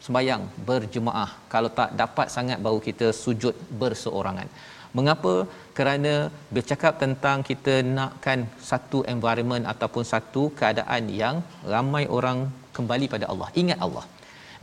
sembahyang 0.05 0.45
berjemaah. 0.69 1.31
Kalau 1.55 1.71
tak 1.81 1.91
dapat 2.03 2.29
sangat 2.37 2.59
baru 2.67 2.81
kita 2.89 3.09
sujud 3.23 3.57
berseorangan. 3.83 4.49
Mengapa? 4.97 5.35
Kerana 5.77 6.15
bercakap 6.55 6.95
tentang 7.03 7.39
kita 7.51 7.75
nakkan 7.99 8.41
satu 8.71 8.99
environment 9.15 9.65
ataupun 9.73 10.05
satu 10.13 10.43
keadaan 10.59 11.05
yang 11.23 11.37
ramai 11.75 12.05
orang 12.19 12.41
kembali 12.77 13.07
pada 13.15 13.29
Allah. 13.33 13.49
Ingat 13.63 13.79
Allah. 13.87 14.05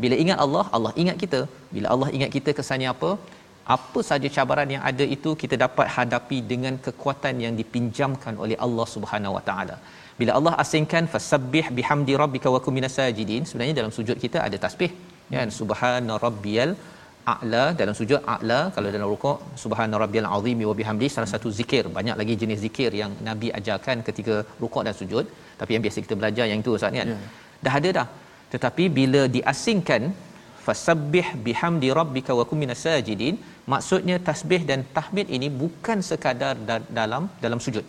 Bila 0.03 0.15
ingat 0.23 0.39
Allah 0.45 0.65
Allah 0.75 0.93
ingat 1.01 1.17
kita. 1.23 1.39
Bila 1.75 1.87
Allah 1.93 2.09
ingat 2.17 2.31
kita 2.35 2.51
kesannya 2.59 2.89
apa 2.95 3.11
apa 3.75 3.99
saja 4.09 4.27
cabaran 4.35 4.69
yang 4.75 4.83
ada 4.89 5.05
itu 5.15 5.31
kita 5.41 5.55
dapat 5.63 5.87
hadapi 5.95 6.37
dengan 6.51 6.75
kekuatan 6.85 7.35
yang 7.45 7.53
dipinjamkan 7.61 8.35
oleh 8.43 8.57
Allah 8.65 8.87
Subhanahu 8.95 9.33
Wa 9.37 9.43
Taala. 9.49 9.75
Bila 10.19 10.31
Allah 10.37 10.53
asingkan 10.63 11.03
fasabbih 11.13 11.65
bihamdi 11.77 12.13
rabbika 12.21 12.47
wa 12.55 12.59
kum 12.63 12.73
minas 12.77 12.95
sajidin 12.99 13.43
sebenarnya 13.49 13.75
dalam 13.79 13.91
sujud 13.97 14.17
kita 14.23 14.39
ada 14.47 14.57
tasbih. 14.65 14.91
Kan 15.33 15.49
subhana 15.57 16.13
rabbiyal 16.23 16.71
a'la 17.33 17.63
dalam 17.81 17.95
sujud 17.99 18.19
a'la 18.33 18.59
kalau 18.75 18.89
dalam 18.95 19.07
rukuk 19.13 19.37
subhana 19.63 19.95
rabbiyal 20.03 20.27
azimi 20.37 20.65
wa 20.69 20.75
bihamdi 20.79 21.07
salah 21.15 21.29
satu 21.33 21.49
zikir. 21.59 21.83
Banyak 21.97 22.15
lagi 22.21 22.35
jenis 22.41 22.59
zikir 22.65 22.91
yang 23.01 23.11
nabi 23.27 23.49
ajarkan 23.59 23.97
ketika 24.07 24.37
rukuk 24.63 24.83
dan 24.87 24.95
sujud. 25.01 25.27
Tapi 25.59 25.71
yang 25.75 25.83
biasa 25.85 26.03
kita 26.07 26.17
belajar 26.21 26.47
yang 26.51 26.61
itu 26.63 26.73
ustaz 26.79 26.97
kan? 26.99 27.09
Yeah. 27.13 27.21
dah 27.67 27.75
ada 27.79 27.89
dah. 27.99 28.07
Tetapi 28.53 28.83
bila 28.99 29.21
diasingkan 29.37 30.01
fasabbih 30.69 31.27
bihamdi 31.45 31.89
rabbika 31.99 32.31
wa 32.39 32.45
kum 32.49 32.63
sajidin 32.85 33.35
maksudnya 33.73 34.17
tasbih 34.29 34.61
dan 34.69 34.81
tahmid 34.97 35.27
ini 35.37 35.47
bukan 35.61 35.99
sekadar 36.09 36.55
da- 36.69 36.87
dalam 36.99 37.23
dalam 37.45 37.61
sujud. 37.65 37.85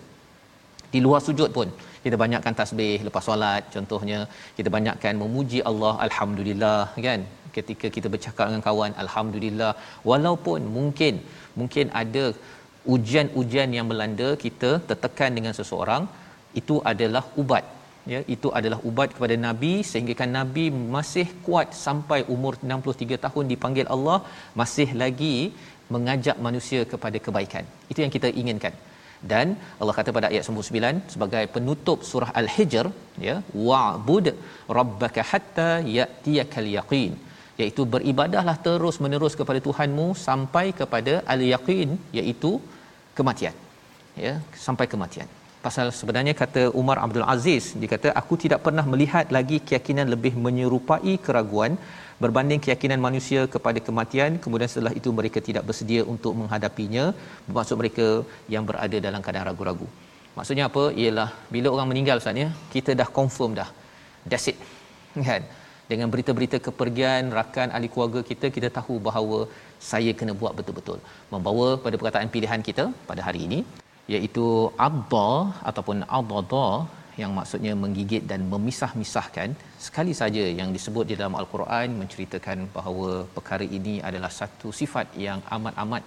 Di 0.94 1.00
luar 1.06 1.20
sujud 1.26 1.50
pun 1.56 1.68
kita 2.04 2.16
banyakkan 2.22 2.54
tasbih 2.60 2.94
lepas 3.06 3.24
solat 3.28 3.62
contohnya. 3.74 4.20
Kita 4.56 4.68
banyakkan 4.76 5.14
memuji 5.22 5.60
Allah 5.70 5.92
alhamdulillah 6.06 6.80
kan? 7.08 7.22
Ketika 7.56 7.86
kita 7.96 8.08
bercakap 8.14 8.44
dengan 8.48 8.64
kawan 8.68 8.92
alhamdulillah. 9.04 9.72
Walaupun 10.10 10.60
mungkin 10.76 11.14
mungkin 11.60 11.86
ada 12.02 12.24
ujian-ujian 12.94 13.70
yang 13.76 13.86
melanda 13.90 14.28
kita 14.44 14.70
tertekan 14.88 15.30
dengan 15.38 15.54
seseorang 15.58 16.02
itu 16.60 16.76
adalah 16.92 17.24
ubat 17.42 17.64
ya 18.12 18.20
itu 18.34 18.48
adalah 18.58 18.78
ubat 18.88 19.08
kepada 19.16 19.34
nabi 19.46 19.72
sehingga 19.90 20.14
kan 20.20 20.30
nabi 20.38 20.64
masih 20.94 21.26
kuat 21.46 21.68
sampai 21.86 22.20
umur 22.34 22.54
63 22.72 23.24
tahun 23.24 23.44
dipanggil 23.52 23.86
Allah 23.94 24.18
masih 24.60 24.88
lagi 25.02 25.36
mengajak 25.94 26.36
manusia 26.46 26.80
kepada 26.92 27.18
kebaikan. 27.26 27.64
Itu 27.92 27.98
yang 28.04 28.12
kita 28.16 28.28
inginkan. 28.42 28.74
Dan 29.30 29.48
Allah 29.80 29.94
kata 29.96 30.10
pada 30.16 30.28
ayat 30.32 30.44
99 30.48 31.12
sebagai 31.14 31.42
penutup 31.54 31.98
surah 32.10 32.30
al-hijr 32.40 32.86
ya 33.26 33.34
wa'bud 33.68 34.28
rabbaka 34.78 35.22
hatta 35.32 35.70
ya'tiyakal 35.96 36.70
yaqin. 36.76 37.12
Iaitu 37.60 37.84
beribadahlah 37.94 38.56
terus 38.68 38.98
menerus 39.04 39.34
kepada 39.40 39.60
Tuhanmu 39.66 40.06
sampai 40.28 40.66
kepada 40.80 41.14
al-yaqin 41.34 41.90
iaitu 42.20 42.52
kematian. 43.18 43.56
Ya 44.24 44.34
sampai 44.66 44.86
kematian 44.94 45.28
pasal 45.64 45.86
sebenarnya 45.98 46.34
kata 46.42 46.62
Umar 46.80 46.98
Abdul 47.04 47.26
Aziz 47.34 47.64
dia 47.80 47.88
kata 47.94 48.08
aku 48.20 48.34
tidak 48.44 48.60
pernah 48.66 48.84
melihat 48.92 49.26
lagi 49.36 49.56
keyakinan 49.68 50.06
lebih 50.14 50.32
menyerupai 50.44 51.14
keraguan 51.26 51.74
berbanding 52.22 52.60
keyakinan 52.64 53.00
manusia 53.06 53.40
kepada 53.54 53.78
kematian. 53.86 54.30
Kemudian 54.44 54.70
setelah 54.72 54.92
itu 55.00 55.10
mereka 55.18 55.38
tidak 55.48 55.64
bersedia 55.68 56.02
untuk 56.14 56.32
menghadapinya. 56.40 57.04
Bermaksud 57.46 57.76
mereka 57.82 58.06
yang 58.54 58.64
berada 58.68 58.96
dalam 59.06 59.20
keadaan 59.24 59.46
ragu-ragu. 59.50 59.88
Maksudnya 60.36 60.64
apa? 60.70 60.84
Ialah 61.02 61.28
bila 61.54 61.68
orang 61.76 61.88
meninggal 61.92 62.20
Ustaz 62.22 62.42
ya 62.44 62.48
kita 62.74 62.92
dah 63.00 63.08
confirm 63.18 63.52
dah. 63.60 63.68
That's 64.30 64.50
it. 64.52 64.58
Kan? 65.30 65.42
Dengan 65.90 66.08
berita-berita 66.12 66.56
kepergian 66.66 67.32
rakan 67.38 67.68
ahli 67.76 67.88
keluarga 67.92 68.20
kita 68.30 68.46
kita 68.56 68.68
tahu 68.78 68.96
bahawa 69.06 69.38
saya 69.90 70.12
kena 70.18 70.32
buat 70.40 70.52
betul-betul. 70.58 70.98
Membawa 71.32 71.68
pada 71.84 71.96
perkataan 72.00 72.30
pilihan 72.34 72.62
kita 72.68 72.84
pada 73.10 73.24
hari 73.28 73.40
ini 73.48 73.58
iaitu 74.14 74.46
adha 74.88 75.30
ataupun 75.70 75.98
adada 76.18 76.66
yang 77.22 77.32
maksudnya 77.38 77.72
menggigit 77.82 78.22
dan 78.30 78.40
memisah-misahkan 78.52 79.50
sekali 79.86 80.12
saja 80.20 80.44
yang 80.60 80.70
disebut 80.76 81.04
di 81.10 81.14
dalam 81.20 81.36
al-Quran 81.40 81.98
menceritakan 82.00 82.58
bahawa 82.76 83.10
perkara 83.36 83.66
ini 83.78 83.94
adalah 84.08 84.30
satu 84.40 84.68
sifat 84.80 85.06
yang 85.26 85.40
amat-amat 85.56 86.02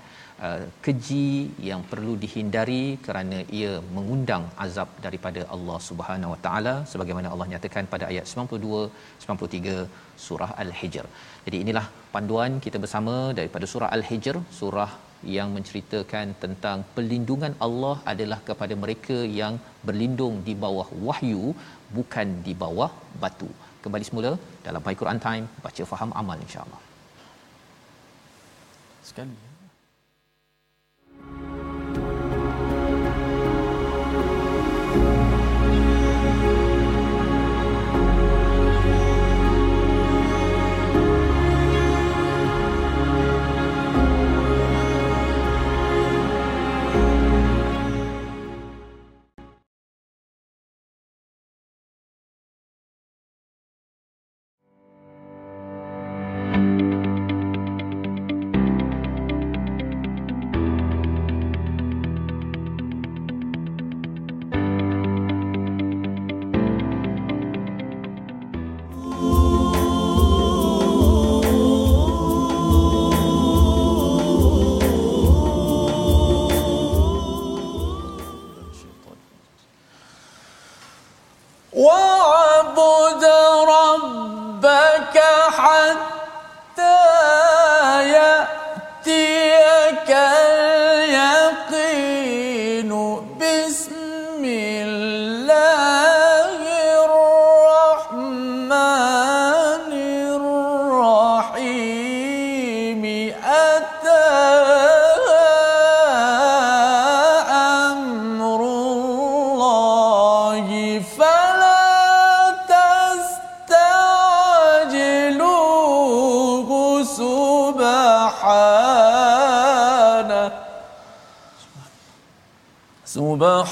uh, 0.47 0.63
keji 0.85 1.29
yang 1.69 1.81
perlu 1.91 2.13
dihindari 2.23 2.83
kerana 3.07 3.39
ia 3.59 3.73
mengundang 3.97 4.45
azab 4.65 4.89
daripada 5.05 5.43
Allah 5.55 5.77
Subhanahu 5.89 6.33
Wa 6.35 6.39
Taala 6.47 6.75
sebagaimana 6.93 7.29
Allah 7.33 7.49
nyatakan 7.53 7.91
pada 7.93 8.07
ayat 8.11 8.27
92 8.45 8.83
93 9.27 9.77
surah 10.25 10.51
Al-Hijr. 10.65 11.05
Jadi 11.47 11.57
inilah 11.65 11.85
panduan 12.15 12.53
kita 12.65 12.79
bersama 12.85 13.15
daripada 13.39 13.67
surah 13.73 13.91
Al-Hijr, 13.97 14.37
surah 14.59 14.91
yang 15.35 15.49
menceritakan 15.55 16.35
tentang 16.43 16.83
perlindungan 16.95 17.53
Allah 17.65 17.95
adalah 18.13 18.39
kepada 18.49 18.75
mereka 18.83 19.17
yang 19.39 19.55
berlindung 19.87 20.43
di 20.47 20.55
bawah 20.65 20.87
wahyu 21.07 21.55
bukan 21.97 22.27
di 22.47 22.53
bawah 22.63 22.91
batu. 23.23 23.49
Kembali 23.83 24.05
semula 24.09 24.31
dalam 24.67 24.83
Baik 24.85 24.99
Quran 25.03 25.19
Time 25.27 25.47
baca 25.63 25.83
faham 25.93 26.11
amal 26.21 26.37
insya-Allah. 26.45 26.81
Sekali. 29.09 29.52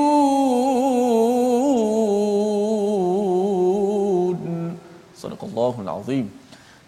صدق 5.22 5.40
الله 5.50 5.74
العظيم 5.86 6.26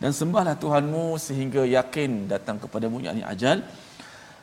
dan 0.03 0.13
sembahlah 0.21 0.55
Tuhanmu 0.63 1.05
sehingga 1.27 1.63
yakin 1.65 2.11
datang 2.33 2.57
kepadamu 2.63 2.97
yakni 3.07 3.23
ajal 3.35 3.59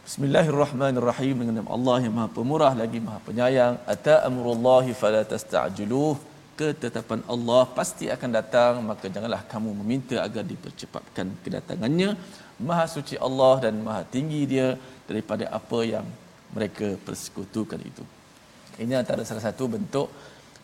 Bismillahirrahmanirrahim 0.02 1.36
dengan 1.42 1.56
nama 1.62 1.70
Allah 1.78 1.98
yang 2.04 2.14
Maha 2.18 2.30
Pemurah 2.38 2.74
lagi 2.82 3.00
Maha 3.08 3.20
Penyayang 3.28 3.74
ata 3.94 4.16
amrullahi 4.28 4.92
fala 5.02 5.22
tasta'jiluh 5.34 6.16
ketetapan 6.59 7.21
Allah 7.35 7.63
pasti 7.79 8.07
akan 8.17 8.31
datang. 8.39 8.73
Maka 8.91 9.07
janganlah 9.15 9.43
kamu 9.53 9.71
meminta 9.81 10.17
agar 10.27 10.45
dipercepatkan 10.53 11.27
kedatangannya. 11.45 12.11
Maha 12.69 12.85
suci 12.97 13.17
Allah 13.27 13.55
dan 13.65 13.75
Maha 13.87 14.03
tinggi 14.15 14.43
dia 14.53 14.69
daripada 15.11 15.45
apa 15.59 15.81
yang 15.95 16.07
mereka 16.57 16.89
persekutukan 17.07 17.81
itu. 17.91 18.05
Ini 18.85 18.95
antara 19.03 19.23
salah 19.29 19.45
satu 19.49 19.65
bentuk 19.75 20.09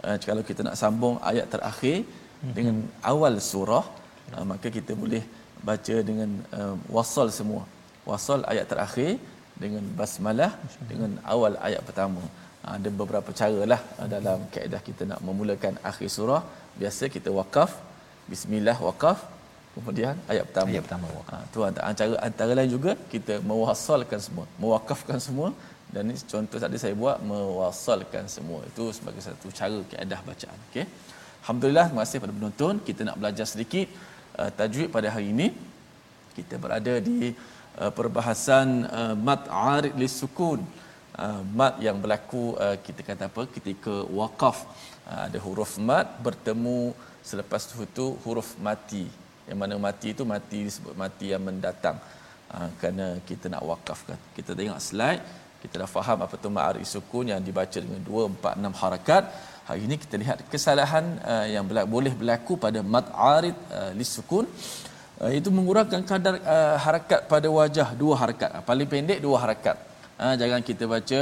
uh, 0.07 0.17
kalau 0.29 0.43
kita 0.49 0.61
nak 0.67 0.77
sambung 0.83 1.17
ayat 1.31 1.47
terakhir 1.55 1.97
mm-hmm. 2.05 2.53
dengan 2.57 2.77
awal 3.13 3.35
surah 3.51 3.85
uh, 4.37 4.45
maka 4.53 4.69
kita 4.77 4.93
boleh 5.03 5.23
baca 5.69 5.97
dengan 6.09 6.31
uh, 6.59 6.77
wasal 6.97 7.29
semua. 7.39 7.63
Wasal 8.11 8.41
ayat 8.53 8.67
terakhir 8.73 9.11
dengan 9.63 9.85
basmalah 9.99 10.53
dengan 10.91 11.11
awal 11.35 11.55
ayat 11.69 11.83
pertama. 11.89 12.23
Ada 12.63 12.89
beberapa 13.01 13.31
caralah 13.35 13.81
uh, 13.99 14.09
dalam 14.15 14.39
kaedah 14.55 14.81
kita 14.89 15.03
nak 15.11 15.21
memulakan 15.27 15.75
akhir 15.91 16.09
surah. 16.17 16.43
Biasa 16.81 17.11
kita 17.15 17.29
wakaf 17.29 17.73
bismillah 18.31 18.79
wakaf 18.89 19.19
kemudian 19.75 20.15
ayat 20.33 20.45
pertama. 20.49 20.69
Ayat 20.73 20.83
pertama 20.87 21.07
wakaf. 21.19 21.41
Ha, 21.43 21.51
tu 21.53 21.61
antara, 21.69 21.93
cara 22.01 22.15
antara 22.29 22.53
lain 22.59 22.71
juga 22.77 22.93
kita 23.13 23.35
mewasalkan 23.51 24.21
semua, 24.27 24.47
mewakafkan 24.63 25.19
semua 25.27 25.51
dan 25.93 26.09
ini 26.09 26.17
contoh 26.33 26.59
tadi 26.65 26.77
saya 26.83 26.95
buat 27.03 27.19
mewasalkan 27.31 28.25
semua. 28.35 28.61
Itu 28.71 28.85
sebagai 28.97 29.21
satu 29.27 29.49
cara 29.59 29.79
kaedah 29.93 30.21
bacaan. 30.29 30.59
Okey. 30.69 30.87
Alhamdulillah, 31.43 31.87
terima 31.91 32.03
kasih 32.05 32.19
pada 32.25 32.33
penonton. 32.39 32.75
Kita 32.87 33.01
nak 33.09 33.17
belajar 33.21 33.47
sedikit 33.53 33.87
uh, 34.41 34.51
tajwid 34.59 34.89
pada 34.97 35.09
hari 35.15 35.35
ini. 35.35 35.49
Kita 36.37 36.57
berada 36.65 36.95
di 37.09 37.35
uh, 37.83 37.93
perbahasan 37.99 38.69
uh, 38.87 39.15
mat 39.29 39.45
arid 39.51 39.93
li 40.01 40.09
sukun. 40.09 40.65
Uh, 41.13 41.45
mat 41.53 41.77
yang 41.77 42.01
berlaku 42.01 42.57
uh, 42.57 42.77
kita 42.85 43.05
kata 43.05 43.29
apa 43.29 43.43
ketika 43.55 43.95
wakaf. 44.19 44.65
Uh, 45.05 45.29
ada 45.29 45.39
huruf 45.45 45.77
mat 45.89 46.07
bertemu 46.25 46.97
selepas 47.21 47.69
itu 47.69 48.07
huruf 48.25 48.57
mati. 48.67 49.05
Yang 49.45 49.59
mana 49.61 49.77
mati 49.77 50.09
itu 50.17 50.25
mati 50.25 50.59
disebut 50.69 50.97
mati 50.97 51.29
yang 51.35 51.45
mendatang. 51.45 52.01
Kerana 52.81 53.07
kita 53.29 53.49
nak 53.53 53.65
wakafkan. 53.65 54.19
Kita 54.37 54.53
tengok 54.53 54.81
slide 54.89 55.23
kita 55.63 55.75
dah 55.81 55.89
faham 55.89 56.19
apa 56.25 56.35
tu 56.43 56.51
ma'arif 56.57 56.85
sukun 56.85 57.31
yang 57.33 57.41
dibaca 57.41 57.79
dengan 57.85 58.01
2 58.09 58.29
4 58.45 58.61
6 58.61 58.81
harakat. 58.83 59.23
Hari 59.69 59.81
ini 59.89 59.97
kita 60.03 60.15
lihat 60.23 60.39
kesalahan 60.53 61.07
yang 61.49 61.65
boleh 61.95 62.13
berlaku 62.21 62.61
pada 62.65 62.85
mad 62.95 63.09
arid 63.33 63.57
lisukun 64.01 64.45
itu 65.39 65.49
mengurangkan 65.49 66.05
kadar 66.11 66.35
harakat 66.85 67.25
pada 67.33 67.49
wajah. 67.59 67.89
Dua 68.03 68.21
harakat. 68.21 68.61
Paling 68.69 68.89
pendek 68.95 69.25
dua 69.25 69.37
harakat 69.45 69.77
uh, 70.25 70.35
jangan 70.41 70.61
kita 70.69 70.85
baca 70.95 71.21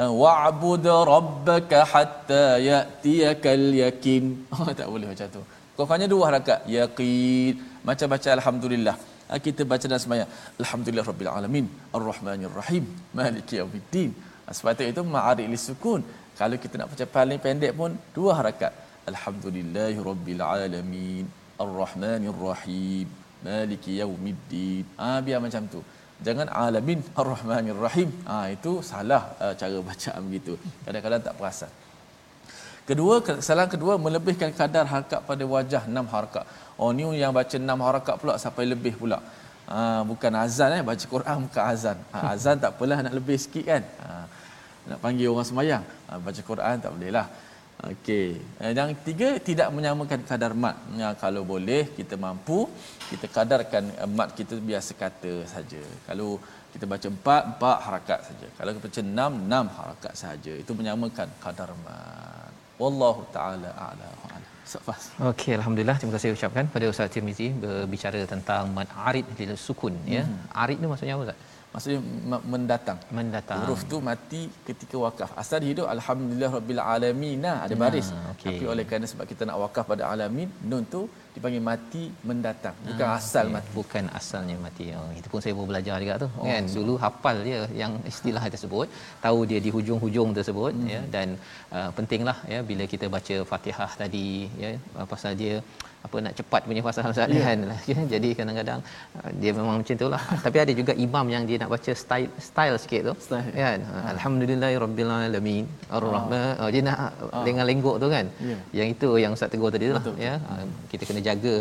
uh, 0.00 0.10
wa'bud 0.22 0.86
rabbaka 1.12 1.78
hatta 1.92 2.44
ya'tiyakal 2.70 3.66
yakin. 3.84 4.24
Oh, 4.56 4.70
tak 4.80 4.88
boleh 4.94 5.08
macam 5.12 5.28
tu. 5.36 5.42
Pokoknya 5.78 6.06
dua 6.12 6.22
harakat 6.28 6.60
yaqin. 6.76 7.54
Macam 7.88 8.06
baca 8.14 8.28
alhamdulillah. 8.38 8.96
Ah, 9.32 9.40
kita 9.46 9.62
baca 9.72 9.84
dalam 9.90 10.02
sembahyang. 10.04 10.30
Alhamdulillah 10.62 11.04
rabbil 11.10 11.30
alamin. 11.38 11.66
Arrahmanir 11.96 12.54
rahim. 12.60 12.84
Maliki 13.18 13.56
yaumiddin 13.60 14.10
ah, 14.46 14.54
sepatutnya 14.56 14.94
itu 14.94 15.02
ma'arif 15.16 15.48
lisukun 15.54 16.02
kalau 16.40 16.56
kita 16.62 16.74
nak 16.78 16.88
baca 16.92 17.04
paling 17.16 17.40
pendek 17.44 17.72
pun 17.80 17.92
dua 18.16 18.30
harakat 18.38 18.72
alhamdulillahi 19.10 19.98
rabbil 20.08 20.42
alamin. 20.54 21.24
Arrahmanir 21.64 22.38
rahim. 22.48 23.06
Maliki 23.46 23.92
yaumiddin 24.00 24.84
ah 25.06 25.18
biar 25.26 25.40
macam 25.46 25.64
tu 25.74 25.80
jangan 26.24 26.48
alamin 26.48 27.00
arrahmanir 27.20 27.80
rahim 27.86 28.12
ah 28.24 28.46
itu 28.52 28.80
salah 28.80 29.22
uh, 29.42 29.52
cara 29.60 29.76
bacaan 29.90 30.20
begitu 30.28 30.54
kadang-kadang 30.84 31.22
tak 31.26 31.36
perasan 31.40 31.72
Kedua, 32.86 33.18
kesalahan 33.18 33.66
kedua 33.66 33.98
melebihkan 33.98 34.54
kadar 34.54 34.86
harakat 34.86 35.18
pada 35.26 35.42
wajah 35.42 35.82
enam 35.90 36.06
harakat. 36.06 36.46
Oh 36.78 36.94
ni 36.94 37.02
yang 37.18 37.34
baca 37.34 37.56
enam 37.58 37.82
harakat 37.82 38.14
pula 38.22 38.38
sampai 38.38 38.62
lebih 38.62 38.94
pula. 38.94 39.18
Ha, 39.66 40.06
bukan 40.06 40.30
azan 40.38 40.70
eh 40.78 40.82
baca 40.86 41.04
Quran 41.14 41.36
bukan 41.50 41.62
azan. 41.66 41.98
Ha, 42.14 42.18
azan 42.30 42.54
tak 42.62 42.78
apalah 42.78 43.02
nak 43.02 43.14
lebih 43.18 43.34
sikit 43.42 43.64
kan. 43.66 43.82
Ha, 43.82 44.10
nak 44.86 44.98
panggil 45.02 45.26
orang 45.34 45.48
semayang. 45.50 45.84
Ha, 46.06 46.22
baca 46.22 46.40
Quran 46.50 46.74
tak 46.78 46.90
boleh 46.94 47.10
lah. 47.10 47.26
Okey. 47.84 48.28
Eh, 48.64 48.72
yang 48.72 48.90
tiga 49.06 49.28
tidak 49.48 49.68
menyamakan 49.76 50.20
kadar 50.24 50.52
mat. 50.56 50.76
Ya, 50.96 51.12
kalau 51.22 51.42
boleh 51.44 51.82
kita 51.98 52.16
mampu 52.16 52.58
kita 53.10 53.26
kadarkan 53.36 53.84
eh, 54.00 54.08
mat 54.08 54.32
kita 54.38 54.56
biasa 54.70 54.90
kata 55.02 55.32
saja. 55.44 55.82
Kalau 56.08 56.40
kita 56.72 56.84
baca 56.92 57.06
empat, 57.16 57.42
empat 57.52 57.78
harakat 57.86 58.20
saja. 58.28 58.46
Kalau 58.56 58.70
kita 58.74 58.84
baca 58.88 59.00
enam, 59.12 59.32
enam 59.48 59.66
harakat 59.78 60.12
saja. 60.24 60.52
Itu 60.62 60.72
menyamakan 60.78 61.28
kadar 61.44 61.70
mat. 61.84 62.52
Wallahu 62.80 63.22
taala 63.36 63.70
a'la 63.86 64.08
wa 64.20 64.28
a'lam. 64.32 64.52
Safas. 64.72 65.02
Okey, 65.30 65.52
alhamdulillah. 65.58 65.96
Terima 66.00 66.12
kasih 66.16 66.34
ucapkan 66.36 66.64
pada 66.74 66.86
Ustaz 66.92 67.12
Tirmizi 67.14 67.48
berbicara 67.64 68.20
tentang 68.34 68.72
mad 68.76 68.88
arid 69.08 69.26
lil 69.38 69.54
sukun 69.66 69.94
ya. 70.16 70.24
hmm. 70.24 70.60
Arid 70.62 70.78
ni 70.82 70.86
maksudnya 70.90 71.14
apa 71.16 71.24
Ustaz? 71.28 71.38
Maksudnya 71.76 72.00
mendatang. 72.52 72.98
Mendatang. 73.18 73.58
Huruf 73.62 73.84
tu 73.92 73.96
mati 74.08 74.42
ketika 74.68 74.96
wakaf. 75.04 75.30
Asal 75.42 75.60
hidup 75.70 75.86
alhamdulillah 75.94 76.50
rabbil 76.58 76.82
alamin. 76.94 77.36
Nah, 77.46 77.56
ada 77.64 77.74
baris. 77.82 78.08
Nah, 78.16 78.32
okay. 78.32 78.56
Tapi 78.56 78.64
oleh 78.74 78.84
kerana 78.88 79.06
sebab 79.12 79.28
kita 79.32 79.44
nak 79.48 79.60
wakaf 79.64 79.84
pada 79.92 80.08
alamin, 80.12 80.48
nun 80.70 80.84
tu 80.94 81.02
dipanggil 81.36 81.62
mati 81.68 82.02
mendatang 82.28 82.76
bukan 82.88 83.06
ah, 83.12 83.18
asal 83.20 83.44
okay. 83.46 83.54
mati 83.54 83.70
bukan 83.78 84.04
asalnya 84.18 84.56
mati 84.66 84.84
oh, 84.98 85.10
itu 85.18 85.28
pun 85.32 85.40
saya 85.44 85.52
baru 85.58 85.68
belajar 85.70 85.96
juga 86.04 86.14
tu 86.22 86.28
oh, 86.40 86.46
kan 86.48 86.64
so. 86.72 86.76
dulu 86.78 86.92
hafal 87.04 87.36
dia 87.48 87.58
yang 87.80 87.92
istilah 88.12 88.44
tersebut 88.54 88.86
tahu 89.24 89.38
dia 89.50 89.60
di 89.66 89.70
hujung-hujung 89.76 90.30
tersebut 90.38 90.72
hmm. 90.78 90.88
ya 90.94 91.00
dan 91.16 91.28
uh, 91.76 91.90
pentinglah 91.98 92.38
ya 92.52 92.60
bila 92.70 92.86
kita 92.92 93.08
baca 93.16 93.36
Fatihah 93.50 93.90
tadi 94.02 94.28
ya 94.62 94.70
pasal 95.12 95.34
dia 95.42 95.56
apa 96.06 96.16
nak 96.26 96.34
cepat 96.38 96.60
punya 96.68 96.82
fasa 96.86 97.06
Ustaz 97.12 97.28
yeah. 97.36 97.44
kan 97.46 97.58
ya, 97.92 97.98
jadi 98.14 98.28
kadang-kadang 98.38 98.80
uh, 99.18 99.30
dia 99.40 99.52
memang 99.58 99.74
macam 99.80 99.94
itulah 99.98 100.22
tapi 100.46 100.58
ada 100.64 100.72
juga 100.80 100.92
imam 101.06 101.26
yang 101.34 101.44
dia 101.50 101.58
nak 101.62 101.70
baca 101.74 101.92
style 102.02 102.30
style 102.48 102.76
sikit 102.84 103.02
tu 103.08 103.14
style. 103.26 103.50
kan 103.62 103.80
ha. 103.90 103.98
alhamdulillahirabbil 104.14 105.12
alamin 105.18 105.64
arrahman 105.98 106.48
oh, 106.62 106.70
dia 106.74 106.82
nak 106.88 106.98
oh. 107.26 107.44
dengan 107.48 107.64
lenggok 107.70 107.98
tu 108.04 108.10
kan 108.16 108.26
yeah. 108.50 108.60
yang 108.78 108.88
itu 108.94 109.10
yang 109.24 109.34
Ustaz 109.38 109.50
tegur 109.54 109.70
tadi 109.76 109.86
tu 109.90 109.94
lah 109.98 110.04
ya 110.26 110.34
uh, 110.52 110.64
kita 110.92 111.02
kena 111.10 111.22
jaga 111.30 111.56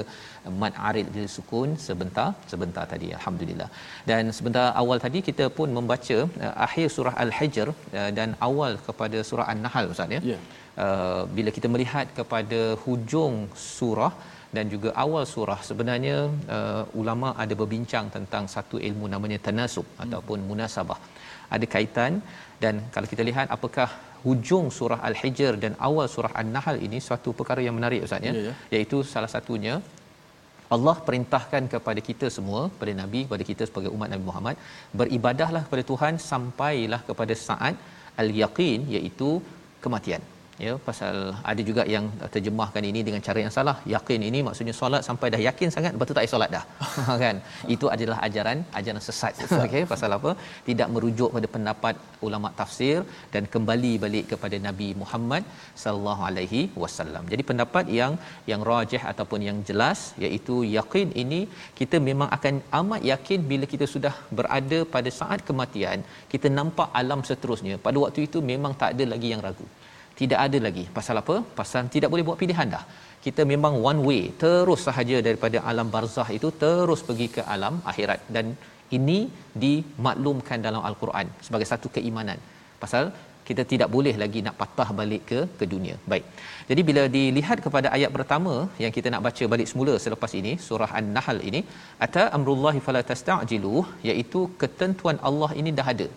mad 0.62 0.74
arid 0.90 1.08
di 1.16 1.24
sukun 1.36 1.70
sebentar 1.86 2.28
sebentar 2.52 2.84
tadi 2.94 3.08
alhamdulillah 3.18 3.70
dan 4.10 4.24
sebentar 4.38 4.68
awal 4.82 4.98
tadi 5.06 5.22
kita 5.30 5.46
pun 5.58 5.70
membaca 5.78 6.18
uh, 6.46 6.54
akhir 6.68 6.88
surah 6.96 7.16
al-hijr 7.24 7.68
uh, 7.72 8.12
dan 8.20 8.30
awal 8.50 8.74
kepada 8.88 9.20
surah 9.30 9.48
an-nahl 9.54 9.88
ustaz 9.94 10.16
ya 10.18 10.22
yeah. 10.32 10.42
uh, 10.86 11.22
bila 11.38 11.52
kita 11.58 11.70
melihat 11.76 12.08
kepada 12.20 12.62
hujung 12.86 13.36
surah 13.74 14.14
dan 14.56 14.66
juga 14.74 14.90
awal 15.04 15.24
surah 15.34 15.60
sebenarnya 15.70 16.18
uh, 16.58 16.84
ulama 17.02 17.30
ada 17.44 17.54
berbincang 17.62 18.08
tentang 18.16 18.46
satu 18.56 18.78
ilmu 18.90 19.08
namanya 19.14 19.40
tanasub 19.48 19.86
hmm. 19.90 20.04
ataupun 20.06 20.40
munasabah 20.50 21.00
ada 21.56 21.66
kaitan 21.74 22.14
dan 22.64 22.76
kalau 22.94 23.08
kita 23.12 23.24
lihat 23.30 23.48
apakah 23.56 23.90
hujung 24.26 24.68
surah 24.78 25.00
al-hijr 25.10 25.54
dan 25.64 25.74
awal 25.88 26.08
surah 26.16 26.34
an-nahl 26.42 26.78
ini 26.88 27.00
suatu 27.08 27.32
perkara 27.40 27.62
yang 27.68 27.76
menarik 27.80 28.02
ustaz 28.08 28.28
ya 28.28 28.34
yeah, 28.34 28.46
yeah. 28.48 28.56
iaitu 28.76 29.00
salah 29.14 29.32
satunya 29.36 29.76
Allah 30.76 30.96
perintahkan 31.08 31.64
kepada 31.74 32.02
kita 32.08 32.28
semua 32.36 32.62
kepada 32.74 32.94
nabi 33.02 33.20
kepada 33.28 33.44
kita 33.50 33.64
sebagai 33.70 33.92
umat 33.96 34.10
Nabi 34.14 34.26
Muhammad 34.30 34.56
beribadahlah 35.00 35.62
kepada 35.68 35.84
Tuhan 35.92 36.14
sampailah 36.32 37.02
kepada 37.10 37.36
saat 37.48 37.76
al-yaqin 38.24 38.82
iaitu 38.96 39.30
kematian 39.84 40.24
ya 40.64 40.74
pasal 40.88 41.16
ada 41.52 41.62
juga 41.70 41.84
yang 41.94 42.06
terjemahkan 42.34 42.84
ini 42.90 43.00
dengan 43.08 43.22
cara 43.28 43.40
yang 43.44 43.54
salah. 43.56 43.76
Yakin 43.94 44.22
ini 44.30 44.40
maksudnya 44.48 44.76
solat 44.80 45.02
sampai 45.08 45.28
dah 45.34 45.42
yakin 45.48 45.70
sangat 45.76 45.92
lepas 45.96 46.08
tu 46.10 46.16
tak 46.18 46.32
solat 46.34 46.50
dah. 46.56 46.64
Kan? 47.24 47.38
Itu 47.76 47.88
adalah 47.96 48.18
ajaran 48.28 48.60
ajaran 48.80 49.02
sesat. 49.08 49.34
Okey 49.66 49.84
pasal 49.94 50.16
apa? 50.18 50.32
Tidak 50.70 50.88
merujuk 50.96 51.32
pada 51.36 51.50
pendapat 51.56 51.96
ulama 52.28 52.52
tafsir 52.60 52.98
dan 53.34 53.46
kembali 53.56 53.94
balik 54.06 54.26
kepada 54.34 54.60
Nabi 54.68 54.90
Muhammad 55.02 55.44
sallallahu 55.84 56.24
alaihi 56.30 56.62
wasallam. 56.84 57.26
Jadi 57.34 57.46
pendapat 57.52 57.86
yang 58.00 58.16
yang 58.52 58.64
rajih 58.72 59.02
ataupun 59.12 59.42
yang 59.50 59.58
jelas 59.70 60.00
iaitu 60.26 60.58
yakin 60.78 61.08
ini 61.24 61.42
kita 61.80 62.00
memang 62.10 62.30
akan 62.38 62.56
amat 62.82 63.02
yakin 63.14 63.42
bila 63.52 63.66
kita 63.74 63.88
sudah 63.96 64.16
berada 64.38 64.80
pada 64.96 65.10
saat 65.20 65.42
kematian 65.50 66.00
kita 66.36 66.48
nampak 66.60 66.90
alam 67.02 67.22
seterusnya. 67.32 67.76
Pada 67.88 67.98
waktu 68.06 68.22
itu 68.30 68.40
memang 68.54 68.74
tak 68.84 68.92
ada 68.96 69.06
lagi 69.16 69.30
yang 69.34 69.44
ragu 69.48 69.68
tidak 70.20 70.40
ada 70.46 70.58
lagi. 70.68 70.86
Pasal 70.98 71.16
apa? 71.22 71.36
Pasal 71.60 71.90
tidak 71.96 72.10
boleh 72.14 72.26
buat 72.28 72.40
pilihan 72.42 72.70
dah. 72.76 72.84
Kita 73.26 73.42
memang 73.52 73.74
one 73.90 74.02
way 74.08 74.22
terus 74.44 74.82
sahaja 74.88 75.20
daripada 75.28 75.58
alam 75.70 75.88
barzah 75.96 76.28
itu 76.38 76.50
terus 76.64 77.02
pergi 77.08 77.28
ke 77.36 77.44
alam 77.56 77.76
akhirat. 77.92 78.22
Dan 78.36 78.48
ini 78.98 79.20
dimaklumkan 79.64 80.60
dalam 80.68 80.84
al-Quran 80.90 81.28
sebagai 81.48 81.68
satu 81.72 81.90
keimanan. 81.96 82.40
Pasal 82.84 83.06
kita 83.48 83.64
tidak 83.72 83.90
boleh 83.96 84.14
lagi 84.22 84.40
nak 84.46 84.56
patah 84.62 84.90
balik 85.00 85.24
ke 85.30 85.40
ke 85.58 85.66
dunia. 85.74 85.96
Baik. 86.12 86.26
Jadi 86.70 86.82
bila 86.90 87.04
dilihat 87.16 87.58
kepada 87.66 87.88
ayat 87.98 88.12
pertama 88.18 88.54
yang 88.84 88.94
kita 88.98 89.08
nak 89.14 89.24
baca 89.28 89.46
balik 89.54 89.70
semula 89.72 89.96
selepas 90.06 90.32
ini 90.40 90.54
surah 90.68 90.92
An-Nahl 91.00 91.40
ini 91.50 91.62
ata 92.06 92.24
amrullahi 92.38 92.82
fala 92.88 93.02
tastajilu 93.12 93.76
iaitu 94.10 94.42
ketentuan 94.64 95.20
Allah 95.30 95.52
ini 95.62 95.74
dah 95.80 95.88
ada 95.94 96.08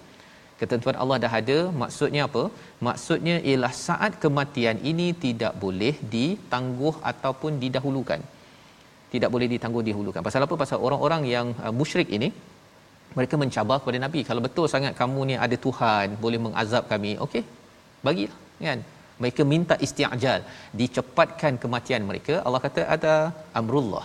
ketentuan 0.61 0.97
Allah 1.03 1.17
dah 1.25 1.33
ada. 1.41 1.59
Maksudnya 1.83 2.23
apa? 2.29 2.43
Maksudnya 2.87 3.37
ialah 3.51 3.73
saat 3.87 4.13
kematian 4.25 4.77
ini 4.91 5.09
tidak 5.25 5.55
boleh 5.65 5.95
ditangguh 6.15 6.95
ataupun 7.13 7.55
didahulukan. 7.65 8.23
Tidak 9.13 9.31
boleh 9.35 9.49
ditangguh 9.55 9.83
dihulukan 9.89 10.23
pasal 10.27 10.45
apa? 10.47 10.55
Pasal 10.63 10.79
orang-orang 10.87 11.23
yang 11.35 11.47
uh, 11.65 11.73
musyrik 11.81 12.09
ini 12.17 12.29
mereka 13.19 13.35
mencabar 13.43 13.77
kepada 13.83 13.99
nabi. 14.05 14.21
Kalau 14.29 14.43
betul 14.47 14.67
sangat 14.75 14.93
kamu 15.01 15.21
ni 15.31 15.35
ada 15.45 15.57
Tuhan 15.67 16.17
boleh 16.25 16.41
mengazab 16.47 16.85
kami 16.93 17.13
okey 17.27 17.43
bagilah 18.07 18.39
kan? 18.69 18.81
Mereka 19.23 19.43
minta 19.53 19.75
isti'jal 19.87 20.41
dicepatkan 20.81 21.55
kematian 21.63 22.03
mereka. 22.11 22.35
Allah 22.47 22.61
kata 22.67 22.83
ada 22.97 23.15
amrullah. 23.61 24.05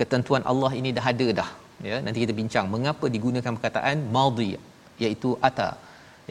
Ketentuan 0.00 0.42
Allah 0.50 0.70
ini 0.80 0.90
dah 0.98 1.06
ada 1.12 1.28
dah. 1.40 1.50
Ya 1.88 1.96
nanti 2.04 2.18
kita 2.24 2.34
bincang 2.40 2.66
mengapa 2.74 3.06
digunakan 3.14 3.52
perkataan 3.56 3.96
madhi 4.16 4.50
iaitu 5.04 5.30
ata 5.48 5.70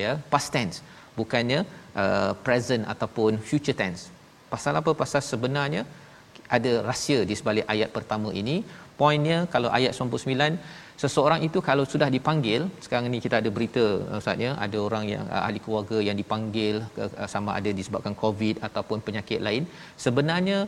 ya 0.06 0.14
past 0.34 0.50
tense. 0.56 0.78
Bukannya 1.20 1.60
uh, 2.02 2.32
present 2.46 2.84
ataupun 2.94 3.32
future 3.50 3.78
tense. 3.82 4.02
Pasal 4.54 4.74
apa? 4.82 4.92
Pasal 5.02 5.22
sebenarnya 5.32 5.82
ada 6.58 6.72
rahsia 6.90 7.20
di 7.30 7.36
sebalik 7.40 7.66
ayat 7.74 7.90
pertama 7.98 8.30
ini. 8.42 8.56
Poinnya 9.00 9.38
kalau 9.54 9.70
ayat 9.78 9.92
99 9.98 10.62
seseorang 11.02 11.42
itu 11.48 11.60
kalau 11.68 11.84
sudah 11.92 12.10
dipanggil 12.16 12.62
sekarang 12.86 13.06
ni 13.14 13.20
kita 13.26 13.36
ada 13.42 13.50
berita 13.56 13.84
ustaz 14.20 14.44
ya 14.46 14.52
ada 14.66 14.78
orang 14.88 15.06
yang 15.14 15.24
uh, 15.36 15.42
ahli 15.48 15.60
keluarga 15.66 15.98
yang 16.08 16.18
dipanggil 16.22 16.76
uh, 17.04 17.30
sama 17.34 17.52
ada 17.60 17.70
disebabkan 17.80 18.14
covid 18.24 18.56
ataupun 18.68 18.98
penyakit 19.08 19.40
lain. 19.48 19.64
Sebenarnya 20.06 20.60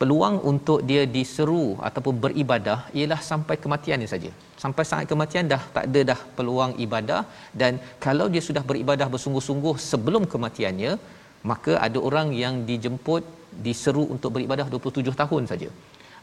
peluang 0.00 0.36
untuk 0.50 0.78
dia 0.88 1.02
diseru 1.16 1.64
ataupun 1.88 2.14
beribadah 2.24 2.78
ialah 2.98 3.20
sampai 3.30 3.56
kematian 3.62 4.04
saja. 4.12 4.30
Sampai 4.62 4.84
saat 4.90 5.04
kematian 5.10 5.44
dah 5.52 5.62
tak 5.74 5.84
ada 5.88 6.00
dah 6.10 6.20
peluang 6.36 6.72
ibadah 6.84 7.20
dan 7.60 7.72
kalau 8.04 8.26
dia 8.34 8.42
sudah 8.48 8.62
beribadah 8.70 9.08
bersungguh-sungguh 9.14 9.74
sebelum 9.90 10.24
kematiannya, 10.32 10.92
maka 11.50 11.72
ada 11.86 11.98
orang 12.08 12.28
yang 12.42 12.54
dijemput 12.70 13.24
diseru 13.66 14.04
untuk 14.14 14.30
beribadah 14.36 14.66
27 14.72 15.20
tahun 15.22 15.44
saja. 15.52 15.68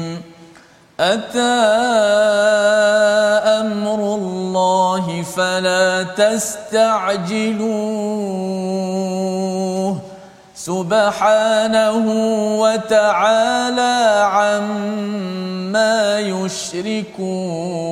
Ata 0.97 1.53
amrullah 3.61 5.05
fala 5.37 6.09
tasta'jilun 6.17 8.22
سبحانه 10.63 12.07
وتعالى 12.63 13.99
عما 14.31 16.21
يشركون. 16.21 17.83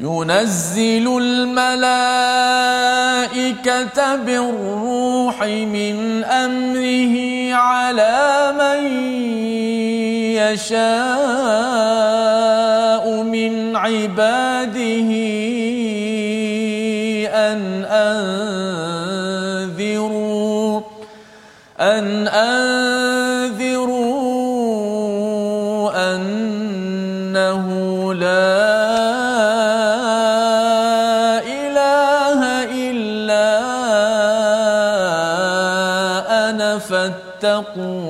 ينزل 0.00 1.06
الملائكة 1.22 1.76
بالروح 4.16 5.42
من 5.42 6.24
أمره 6.24 7.54
على 7.54 8.52
من 8.58 8.80
يشاء 10.36 10.82
من 13.22 13.76
عباده 13.76 15.10
أن 21.80 22.28
أنذروا 22.28 23.76
أنه 26.14 27.66
لا 28.14 28.56
إله 31.44 32.40
إلا 32.64 33.48
أنا 36.50 36.78
فاتقون. 36.78 38.06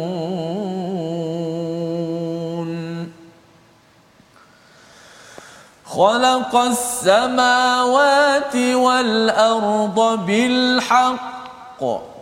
خلق 5.87 6.57
السماوات 6.57 8.57
والأرض 8.57 10.27
بالحق. 10.27 12.16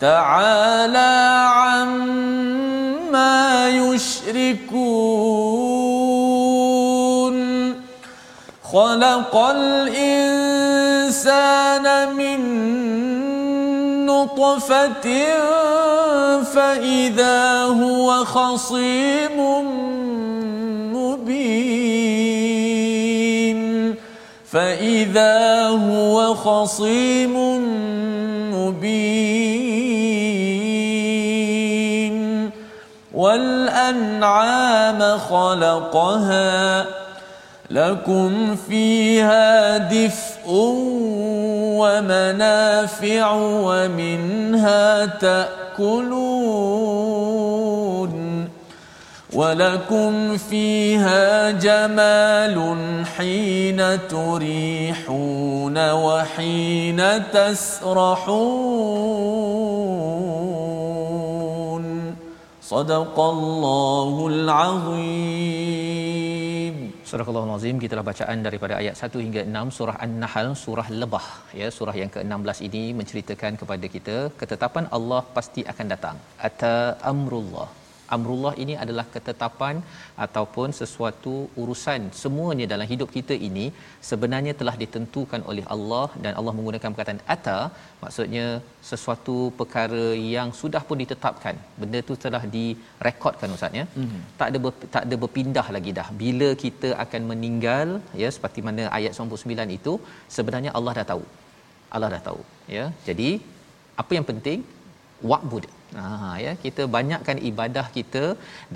تعالى 0.00 1.46
عما 1.52 2.88
يشركون. 3.68 5.00
خلق 8.72 9.36
الإنسان 9.36 10.56
من 12.14 12.40
نطفة 14.06 15.06
فإذا 16.42 17.64
هو 17.64 18.24
خصيم 18.24 19.38
مبين. 20.94 22.00
فإذا 24.52 25.68
هو 25.68 26.34
خصيم 26.34 27.34
مبين. 28.54 29.49
والأنعام 33.30 35.18
خلقها 35.18 36.86
لكم 37.70 38.56
فيها 38.56 39.78
دفء 39.78 40.48
ومنافع 41.78 43.32
ومنها 43.38 45.06
تأكلون 45.06 46.20
ولكم 49.32 50.36
فيها 50.36 51.50
جمال 51.50 52.74
حين 53.16 54.08
تريحون 54.08 55.90
وحين 55.90 57.22
تسرحون 57.32 59.00
صدق 62.73 63.17
الله 63.33 64.13
العظيم 64.33 65.95
Surah 67.09 67.27
Al-Azim 67.31 67.75
kita 67.81 67.91
telah 67.93 68.07
bacaan 68.09 68.37
daripada 68.45 68.73
ayat 68.81 68.95
1 69.07 69.23
hingga 69.25 69.41
6 69.59 69.75
surah 69.77 69.95
An-Nahl 70.05 70.47
surah 70.63 70.87
Lebah 71.01 71.27
ya 71.59 71.67
surah 71.77 71.95
yang 72.01 72.11
ke-16 72.15 72.57
ini 72.67 72.83
menceritakan 72.99 73.53
kepada 73.61 73.85
kita 73.95 74.17
ketetapan 74.39 74.85
Allah 74.97 75.21
pasti 75.35 75.61
akan 75.71 75.85
datang 75.93 76.17
ata 76.47 76.75
amrullah 77.11 77.67
amrullah 78.16 78.52
ini 78.62 78.74
adalah 78.84 79.04
ketetapan 79.14 79.76
ataupun 80.26 80.68
sesuatu 80.80 81.34
urusan 81.62 82.02
semuanya 82.22 82.66
dalam 82.72 82.88
hidup 82.92 83.08
kita 83.16 83.34
ini 83.48 83.66
sebenarnya 84.10 84.54
telah 84.60 84.74
ditentukan 84.82 85.42
oleh 85.52 85.64
Allah 85.74 86.06
dan 86.24 86.32
Allah 86.38 86.54
menggunakan 86.58 86.90
perkataan 86.94 87.22
ata 87.34 87.58
maksudnya 88.02 88.46
sesuatu 88.90 89.36
perkara 89.58 90.06
yang 90.36 90.48
sudah 90.60 90.82
pun 90.88 90.98
ditetapkan. 91.02 91.56
Benda 91.80 92.00
tu 92.08 92.14
telah 92.24 92.42
direkodkan 92.56 93.56
ustaz 93.56 93.78
ya. 93.80 93.84
Mm-hmm. 94.00 94.22
tak 94.40 94.48
ada 94.50 94.58
ber, 94.64 94.72
tak 94.94 95.02
ada 95.06 95.16
berpindah 95.22 95.66
lagi 95.76 95.92
dah. 95.98 96.08
Bila 96.22 96.48
kita 96.64 96.90
akan 97.04 97.22
meninggal 97.32 97.88
ya 98.22 98.30
seperti 98.36 98.62
mana 98.68 98.84
ayat 98.98 99.14
99 99.20 99.78
itu 99.78 99.94
sebenarnya 100.36 100.72
Allah 100.80 100.94
dah 100.98 101.06
tahu. 101.12 101.24
Allah 101.94 102.10
dah 102.14 102.22
tahu 102.28 102.42
ya. 102.76 102.84
Jadi 103.08 103.30
apa 104.02 104.12
yang 104.16 104.26
penting 104.30 104.60
wa'bud 105.30 105.66
Ha 105.98 106.34
ya 106.42 106.52
kita 106.64 106.82
banyakkan 106.96 107.36
ibadah 107.50 107.84
kita 107.96 108.24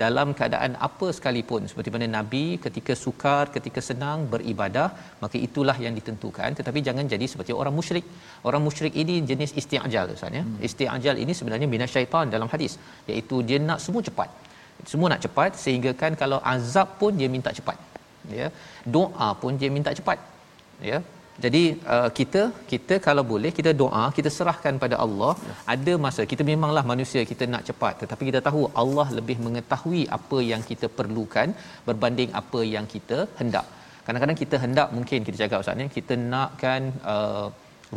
dalam 0.01 0.27
keadaan 0.37 0.71
apa 0.87 1.07
sekalipun 1.17 1.61
seperti 1.71 1.89
mana 1.93 2.07
nabi 2.15 2.43
ketika 2.65 2.93
sukar 3.03 3.43
ketika 3.55 3.81
senang 3.89 4.19
beribadah 4.33 4.87
maka 5.23 5.37
itulah 5.47 5.77
yang 5.85 5.93
ditentukan 5.99 6.49
tetapi 6.59 6.81
jangan 6.87 7.07
jadi 7.13 7.25
seperti 7.33 7.53
orang 7.61 7.75
musyrik. 7.79 8.05
Orang 8.47 8.63
musyrik 8.67 8.93
ini 9.03 9.15
jenis 9.29 9.53
isti'jal 9.61 10.07
Ustaz 10.17 10.37
ya. 10.39 10.43
Hmm. 10.43 10.59
Isti'jal 10.69 11.17
ini 11.23 11.35
sebenarnya 11.39 11.69
minasyaitan 11.75 12.35
dalam 12.35 12.49
hadis 12.53 12.75
iaitu 13.11 13.39
dia 13.49 13.59
nak 13.69 13.79
semua 13.85 14.03
cepat. 14.09 14.29
Semua 14.91 15.07
nak 15.13 15.21
cepat 15.25 15.51
sehingga 15.63 15.91
kan 16.01 16.13
kalau 16.21 16.39
azab 16.53 16.87
pun 17.01 17.11
dia 17.19 17.29
minta 17.35 17.51
cepat. 17.59 17.77
Ya. 18.39 18.47
Doa 18.95 19.29
pun 19.41 19.53
dia 19.61 19.71
minta 19.77 19.91
cepat. 19.99 20.19
Ya 20.89 20.99
jadi 21.43 21.61
uh, 21.93 22.09
kita 22.17 22.41
kita 22.71 22.95
kalau 23.07 23.23
boleh 23.31 23.51
kita 23.57 23.71
doa 23.81 24.03
kita 24.17 24.29
serahkan 24.37 24.75
pada 24.83 24.95
Allah 25.05 25.33
ya. 25.47 25.55
ada 25.73 25.93
masa 26.05 26.23
kita 26.31 26.43
memanglah 26.51 26.83
manusia 26.91 27.23
kita 27.31 27.45
nak 27.53 27.65
cepat 27.69 27.93
tetapi 28.03 28.23
kita 28.29 28.41
tahu 28.47 28.61
Allah 28.83 29.07
lebih 29.19 29.37
mengetahui 29.47 30.03
apa 30.17 30.39
yang 30.51 30.63
kita 30.69 30.89
perlukan 30.99 31.51
berbanding 31.89 32.31
apa 32.41 32.61
yang 32.75 32.87
kita 32.95 33.19
hendak 33.41 33.67
kadang-kadang 34.07 34.39
kita 34.43 34.55
hendak 34.63 34.89
mungkin 34.97 35.19
kita 35.27 35.37
cakap 35.43 35.59
ustaz 35.63 35.79
ni 35.81 35.87
kita 35.97 36.15
nakkan 36.33 36.81
uh, 37.13 37.47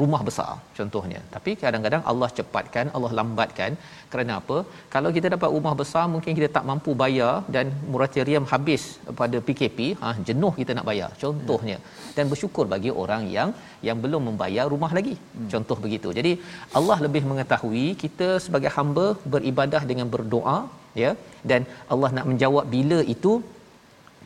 rumah 0.00 0.20
besar 0.28 0.50
contohnya. 0.78 1.20
Tapi 1.34 1.50
kadang-kadang 1.62 2.02
Allah 2.10 2.28
cepatkan 2.38 2.86
Allah 2.96 3.10
lambatkan. 3.18 3.72
Kerana 4.12 4.32
apa? 4.40 4.58
Kalau 4.94 5.10
kita 5.16 5.28
dapat 5.34 5.50
rumah 5.56 5.74
besar 5.80 6.04
mungkin 6.14 6.32
kita 6.38 6.48
tak 6.56 6.66
mampu 6.70 6.92
bayar 7.02 7.34
dan 7.54 7.66
moratorium 7.92 8.44
habis 8.52 8.82
pada 9.20 9.38
PKP 9.46 9.78
ha 10.02 10.10
jenuh 10.28 10.52
kita 10.60 10.74
nak 10.78 10.86
bayar 10.90 11.10
contohnya. 11.24 11.78
Dan 12.16 12.26
bersyukur 12.32 12.66
bagi 12.74 12.92
orang 13.02 13.24
yang 13.36 13.50
yang 13.88 13.98
belum 14.04 14.24
membayar 14.30 14.66
rumah 14.74 14.92
lagi. 14.98 15.14
Hmm. 15.18 15.48
contoh 15.52 15.78
begitu. 15.84 16.10
Jadi 16.18 16.32
Allah 16.80 16.98
lebih 17.06 17.22
mengetahui 17.30 17.86
kita 18.04 18.28
sebagai 18.46 18.72
hamba 18.78 19.06
beribadah 19.34 19.82
dengan 19.92 20.08
berdoa 20.16 20.58
ya. 21.04 21.12
Dan 21.50 21.62
Allah 21.92 22.10
nak 22.16 22.26
menjawab 22.30 22.66
bila 22.76 23.00
itu 23.14 23.32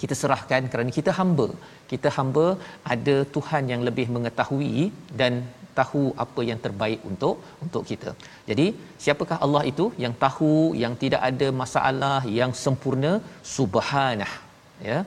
kita 0.03 0.15
serahkan 0.21 0.63
kerana 0.73 0.91
kita 0.99 1.11
hamba 1.19 1.49
kita 1.93 2.11
hamba 2.19 2.47
ada 2.95 3.17
Tuhan 3.35 3.65
yang 3.73 3.83
lebih 3.89 4.07
mengetahui 4.17 4.85
dan 5.21 5.35
tahu 5.79 6.05
apa 6.25 6.41
yang 6.49 6.61
terbaik 6.65 7.01
untuk 7.11 7.37
untuk 7.65 7.83
kita. 7.91 8.11
Jadi, 8.51 8.67
siapakah 9.05 9.39
Allah 9.47 9.63
itu 9.73 9.85
yang 10.05 10.15
tahu 10.25 10.53
yang 10.83 10.95
tidak 11.03 11.23
ada 11.31 11.49
masalah 11.63 12.21
yang 12.39 12.53
sempurna 12.65 13.13
subhanah 13.57 14.33
ya. 14.91 15.01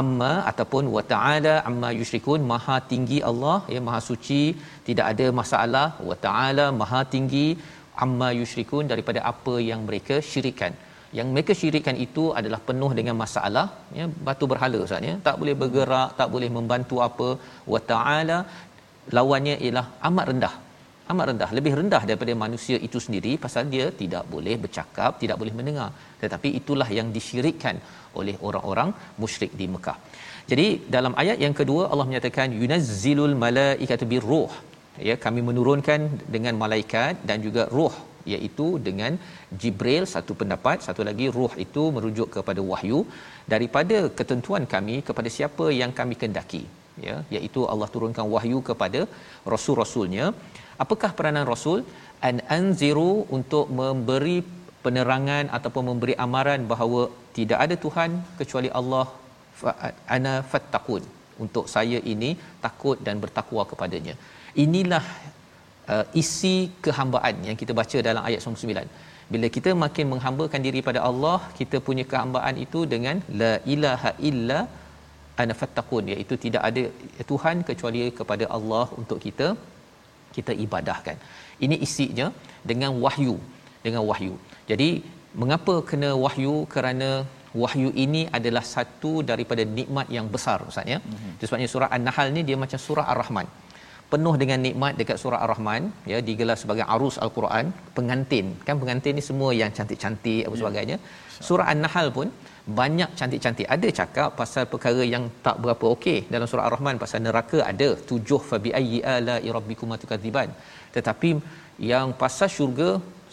Amma 0.00 0.32
ataupun 0.50 0.84
wa 0.94 1.02
ta'ala 1.12 1.52
amma 1.68 1.90
yusyrikun 1.98 2.40
maha 2.50 2.76
tinggi 2.90 3.18
Allah 3.30 3.56
ya 3.74 3.80
maha 3.86 4.00
suci 4.08 4.42
tidak 4.88 5.06
ada 5.12 5.26
masalah 5.38 5.86
wa 6.08 6.16
ta'ala 6.24 6.66
maha 6.80 7.00
tinggi 7.14 7.46
amma 8.04 8.28
yusyrikun 8.40 8.84
daripada 8.92 9.20
apa 9.32 9.54
yang 9.68 9.80
mereka 9.86 10.16
syirikkan 10.30 10.74
yang 11.16 11.28
mereka 11.34 11.52
syirikkan 11.60 11.96
itu 12.06 12.24
adalah 12.38 12.60
penuh 12.68 12.90
dengan 12.98 13.16
masalah 13.24 13.66
ya 13.98 14.06
batu 14.28 14.46
berhala 14.52 14.78
ustaz 14.86 15.08
ya. 15.10 15.16
Tak 15.28 15.36
boleh 15.40 15.54
bergerak 15.62 16.08
tak 16.20 16.30
boleh 16.34 16.50
membantu 16.56 16.98
apa. 17.08 17.28
Wa 17.74 17.80
taala 17.90 18.38
lawannya 19.16 19.56
ialah 19.66 19.86
amat 20.10 20.26
rendah 20.32 20.54
amat 21.12 21.26
rendah 21.30 21.50
lebih 21.56 21.72
rendah 21.78 22.02
daripada 22.08 22.32
manusia 22.44 22.76
itu 22.86 22.98
sendiri 23.04 23.32
pasal 23.44 23.64
dia 23.74 23.86
tidak 24.00 24.24
boleh 24.34 24.54
bercakap 24.64 25.12
tidak 25.22 25.36
boleh 25.40 25.54
mendengar. 25.58 25.90
Tetapi 26.22 26.48
itulah 26.60 26.88
yang 26.98 27.08
disyirikkan 27.16 27.76
oleh 28.20 28.34
orang-orang 28.48 28.90
musyrik 29.22 29.52
di 29.60 29.66
Mekah. 29.74 29.98
Jadi 30.50 30.66
dalam 30.94 31.14
ayat 31.22 31.38
yang 31.44 31.54
kedua 31.60 31.82
Allah 31.92 32.06
menyatakan 32.10 32.56
yunazzilul 32.60 33.36
malaikatu 33.44 34.06
birruh. 34.12 34.50
Ya 35.08 35.14
kami 35.24 35.40
menurunkan 35.48 36.00
dengan 36.34 36.54
malaikat 36.62 37.16
dan 37.28 37.38
juga 37.46 37.64
roh 37.78 37.94
iaitu 38.34 38.66
dengan 38.88 39.12
Jibril 39.60 40.04
satu 40.14 40.34
pendapat 40.40 40.86
satu 40.86 41.02
lagi 41.08 41.28
roh 41.38 41.52
itu 41.66 41.84
merujuk 41.96 42.28
kepada 42.36 42.62
wahyu 42.72 43.00
daripada 43.54 43.98
ketentuan 44.20 44.66
kami 44.74 44.96
kepada 45.08 45.30
siapa 45.36 45.66
yang 45.80 45.92
kami 46.00 46.16
kendaki 46.22 46.62
ya. 47.06 47.16
Iaitu 47.34 47.62
Allah 47.72 47.88
turunkan 47.94 48.26
wahyu 48.34 48.60
kepada 48.70 49.00
rasul-rasulnya. 49.54 50.26
Apakah 50.84 51.10
peranan 51.18 51.46
rasul? 51.54 51.80
An 52.28 52.36
anziru 52.56 53.12
untuk 53.36 53.66
memberi 53.80 54.38
penerangan 54.84 55.44
ataupun 55.56 55.84
memberi 55.90 56.14
amaran 56.24 56.62
bahawa 56.72 57.02
tidak 57.36 57.58
ada 57.64 57.76
tuhan 57.84 58.10
kecuali 58.40 58.70
Allah 58.80 59.06
ana 60.16 60.34
fattaqun 60.50 61.04
untuk 61.44 61.64
saya 61.74 61.98
ini 62.12 62.30
takut 62.64 62.98
dan 63.06 63.16
bertakwa 63.24 63.62
kepadanya. 63.70 64.14
Inilah 64.64 65.04
uh, 65.94 66.04
isi 66.22 66.56
kehambaan 66.86 67.36
yang 67.48 67.56
kita 67.62 67.74
baca 67.80 67.98
dalam 68.08 68.22
ayat 68.28 68.40
99 68.44 69.06
bila 69.32 69.46
kita 69.56 69.70
makin 69.84 70.06
menghambakan 70.12 70.60
diri 70.66 70.80
pada 70.88 71.00
Allah 71.08 71.38
kita 71.58 71.78
punya 71.86 72.04
kehambaan 72.10 72.56
itu 72.66 72.82
dengan 72.92 73.16
la 73.40 73.52
ilaha 73.74 74.12
illa 74.30 74.60
ana 75.42 75.54
fattaqun 75.60 76.06
iaitu 76.14 76.34
tidak 76.44 76.62
ada 76.68 76.84
tuhan 77.30 77.56
kecuali 77.68 78.02
kepada 78.20 78.44
Allah 78.56 78.84
untuk 79.00 79.18
kita 79.26 79.48
kita 80.36 80.52
ibadahkan. 80.64 81.16
Ini 81.64 81.76
isinya 81.86 82.26
dengan 82.70 82.92
wahyu 83.04 83.36
dengan 83.86 84.02
wahyu. 84.10 84.34
Jadi 84.70 84.88
mengapa 85.40 85.74
kena 85.90 86.10
wahyu? 86.24 86.54
Kerana 86.74 87.10
wahyu 87.62 87.90
ini 88.04 88.22
adalah 88.38 88.64
satu 88.74 89.12
daripada 89.30 89.62
nikmat 89.78 90.06
yang 90.16 90.26
besar 90.34 90.58
ustaz 90.70 90.92
ya. 90.94 90.98
Mm-hmm. 91.00 91.32
sebabnya 91.48 91.68
surah 91.74 91.88
an-nahl 91.96 92.28
ni 92.36 92.42
dia 92.48 92.56
macam 92.64 92.80
surah 92.86 93.06
ar-rahman 93.12 93.46
penuh 94.12 94.34
dengan 94.42 94.58
nikmat 94.66 94.92
dekat 95.00 95.16
surah 95.22 95.40
ar-rahman 95.44 95.82
ya 96.10 96.18
digelar 96.28 96.56
sebagai 96.62 96.84
arus 96.94 97.16
al-Quran. 97.24 97.66
Pengantin 97.96 98.46
kan 98.66 98.76
pengantin 98.82 99.14
ni 99.18 99.24
semua 99.30 99.50
yang 99.60 99.70
cantik-cantik 99.78 100.42
apa 100.46 100.54
ya. 100.56 100.60
sebagainya. 100.62 100.96
Surah 101.48 101.66
an-nahl 101.72 102.08
pun 102.18 102.28
banyak 102.80 103.10
cantik-cantik. 103.18 103.66
Ada 103.74 103.88
cakap 104.00 104.30
pasal 104.40 104.64
perkara 104.72 105.02
yang 105.14 105.24
tak 105.46 105.56
berapa 105.64 105.84
okey 105.94 106.18
dalam 106.34 106.48
surah 106.50 106.66
ar-rahman 106.68 106.98
pasal 107.04 107.20
neraka 107.26 107.60
ada. 107.72 107.88
Tujuh 108.10 108.40
fa 108.50 108.58
bi 108.64 108.72
ayyi 108.80 109.00
ala 109.14 109.36
rabbikum 109.58 109.94
tukadziban 110.02 110.50
tetapi 110.96 111.30
yang 111.92 112.08
pasal 112.22 112.48
syurga 112.56 112.90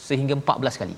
sehingga 0.08 0.36
14 0.42 0.82
kali. 0.82 0.98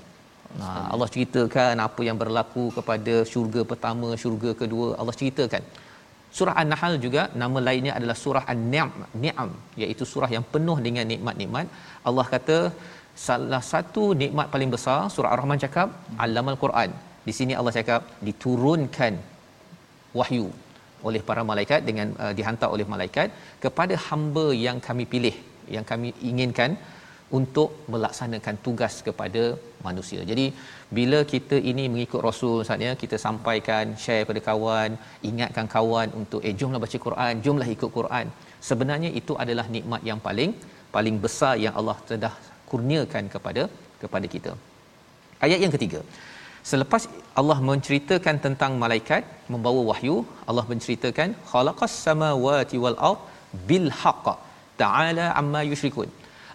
Nah, 0.58 0.68
ha, 0.74 0.82
Allah 0.92 1.08
ceritakan 1.14 1.76
apa 1.86 2.00
yang 2.08 2.16
berlaku 2.22 2.64
kepada 2.76 3.14
syurga 3.32 3.60
pertama, 3.70 4.08
syurga 4.22 4.50
kedua, 4.60 4.86
Allah 5.00 5.14
ceritakan. 5.20 5.62
Surah 6.36 6.54
An-Nahl 6.60 6.94
juga 7.04 7.22
nama 7.42 7.58
lainnya 7.68 7.92
adalah 7.98 8.16
surah 8.22 8.44
An-Ni'am, 8.52 8.90
Ni'am 9.22 9.50
iaitu 9.82 10.04
surah 10.12 10.30
yang 10.36 10.44
penuh 10.54 10.78
dengan 10.86 11.06
nikmat-nikmat. 11.12 11.66
Allah 12.08 12.26
kata 12.34 12.58
salah 13.26 13.62
satu 13.72 14.02
nikmat 14.22 14.46
paling 14.54 14.70
besar 14.74 14.98
surah 15.14 15.32
Ar-Rahman 15.34 15.62
cakap 15.64 15.88
Allamal 16.24 16.58
Quran. 16.64 16.90
Di 17.28 17.32
sini 17.38 17.52
Allah 17.58 17.72
cakap 17.78 18.02
diturunkan 18.26 19.14
wahyu 20.20 20.46
oleh 21.08 21.22
para 21.28 21.42
malaikat 21.50 21.80
dengan 21.88 22.08
uh, 22.22 22.32
dihantar 22.38 22.68
oleh 22.74 22.86
malaikat 22.94 23.28
kepada 23.64 23.94
hamba 24.08 24.46
yang 24.66 24.78
kami 24.86 25.04
pilih, 25.12 25.36
yang 25.74 25.84
kami 25.90 26.10
inginkan 26.30 26.70
untuk 27.38 27.70
melaksanakan 27.92 28.56
tugas 28.66 28.94
kepada 29.06 29.42
manusia. 29.86 30.20
Jadi 30.30 30.46
bila 30.96 31.18
kita 31.32 31.56
ini 31.70 31.84
mengikut 31.92 32.20
Rasul 32.26 32.56
saatnya 32.66 32.92
kita 33.02 33.16
sampaikan 33.24 33.92
share 34.02 34.24
pada 34.28 34.40
kawan, 34.48 34.90
ingatkan 35.30 35.66
kawan 35.74 36.08
untuk 36.20 36.40
eh 36.48 36.54
jomlah 36.60 36.80
baca 36.84 36.98
Quran, 37.06 37.34
jomlah 37.46 37.68
ikut 37.76 37.90
Quran. 37.98 38.26
Sebenarnya 38.68 39.10
itu 39.20 39.34
adalah 39.42 39.66
nikmat 39.74 40.02
yang 40.10 40.20
paling 40.26 40.52
paling 40.96 41.16
besar 41.24 41.54
yang 41.64 41.74
Allah 41.80 41.96
telah 42.10 42.34
kurniakan 42.70 43.24
kepada 43.34 43.64
kepada 44.02 44.26
kita. 44.34 44.52
Ayat 45.46 45.60
yang 45.64 45.74
ketiga. 45.76 46.00
Selepas 46.70 47.02
Allah 47.40 47.58
menceritakan 47.68 48.36
tentang 48.46 48.72
malaikat 48.82 49.22
membawa 49.52 49.80
wahyu, 49.90 50.16
Allah 50.48 50.64
menceritakan 50.72 51.28
khalaqas 51.50 51.94
samawati 52.06 52.76
wal 52.84 52.98
ard 53.10 53.20
bil 53.68 53.88
haqq 54.00 54.26
ta'ala 54.82 55.26
amma 55.40 55.60
yushrikun. 55.70 56.08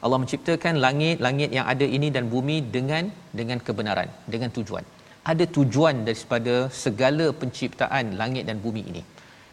Allah 0.05 0.19
menciptakan 0.23 0.73
langit-langit 0.85 1.49
yang 1.57 1.65
ada 1.73 1.85
ini 1.97 2.07
dan 2.15 2.25
bumi 2.33 2.57
dengan 2.75 3.03
dengan 3.39 3.59
kebenaran, 3.67 4.09
dengan 4.33 4.49
tujuan. 4.57 4.85
Ada 5.31 5.45
tujuan 5.57 5.95
daripada 6.07 6.55
segala 6.83 7.25
penciptaan 7.41 8.05
langit 8.21 8.43
dan 8.49 8.57
bumi 8.65 8.83
ini. 8.91 9.03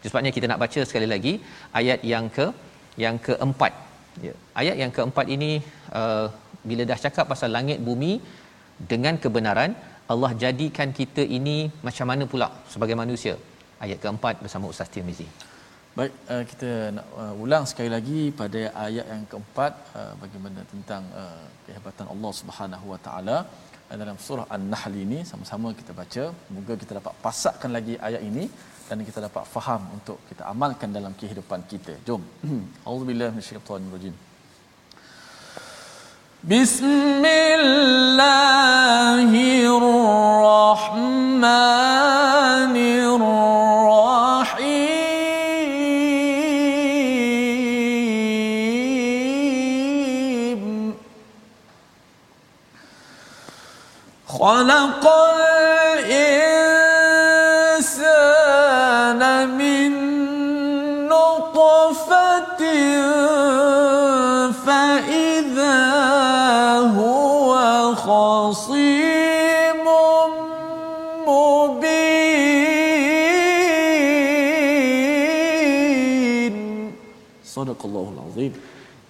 Sebabnya 0.05 0.31
kita 0.35 0.45
nak 0.51 0.61
baca 0.63 0.81
sekali 0.89 1.07
lagi 1.13 1.33
ayat 1.81 1.99
yang 2.11 2.25
ke 2.37 2.47
yang 3.03 3.15
keempat. 3.27 3.73
Ya. 4.25 4.33
Ayat 4.61 4.75
yang 4.81 4.91
keempat 4.97 5.25
ini 5.35 5.51
uh, 5.99 6.27
bila 6.69 6.83
dah 6.91 6.99
cakap 7.05 7.25
pasal 7.31 7.49
langit 7.57 7.79
bumi 7.87 8.11
dengan 8.91 9.15
kebenaran, 9.23 9.71
Allah 10.13 10.31
jadikan 10.43 10.89
kita 10.99 11.23
ini 11.37 11.57
macam 11.87 12.05
mana 12.11 12.25
pula 12.33 12.49
sebagai 12.73 12.97
manusia. 13.03 13.35
Ayat 13.85 13.97
keempat 14.03 14.43
bersama 14.43 14.67
Ustaz 14.73 14.91
Tirmizi. 14.93 15.27
Baik, 15.99 16.13
uh, 16.33 16.43
kita 16.49 16.69
nak 16.95 17.07
uh, 17.21 17.33
ulang 17.43 17.63
sekali 17.69 17.89
lagi 17.93 18.19
pada 18.41 18.59
ayat 18.83 19.05
yang 19.11 19.23
keempat 19.31 19.71
uh, 19.99 20.13
bagaimana 20.21 20.63
tentang 20.71 21.03
kehebatan 21.65 22.05
Allah 22.13 22.31
Subhanahu 22.37 22.85
Wa 22.93 22.99
Taala 23.05 23.37
dalam 24.01 24.15
surah 24.25 24.45
An-Nahl 24.55 24.95
ini 25.05 25.19
sama-sama 25.29 25.75
kita 25.79 25.91
baca. 25.91 26.23
Moga 26.55 26.73
kita 26.83 26.95
dapat 26.99 27.13
pasakkan 27.25 27.75
lagi 27.77 27.95
ayat 28.07 28.23
ini 28.29 28.47
dan 28.87 29.03
kita 29.09 29.19
dapat 29.27 29.43
faham 29.55 29.81
untuk 29.97 30.17
kita 30.31 30.47
amalkan 30.53 30.95
dalam 30.97 31.11
kehidupan 31.21 31.67
kita. 31.73 31.95
Jom. 32.07 32.23
Auzubillahi 32.87 33.35
minasyaitanir 33.35 33.91
rajim. 33.95 34.15
sadaqallahul 77.81 78.21
azim 78.29 78.53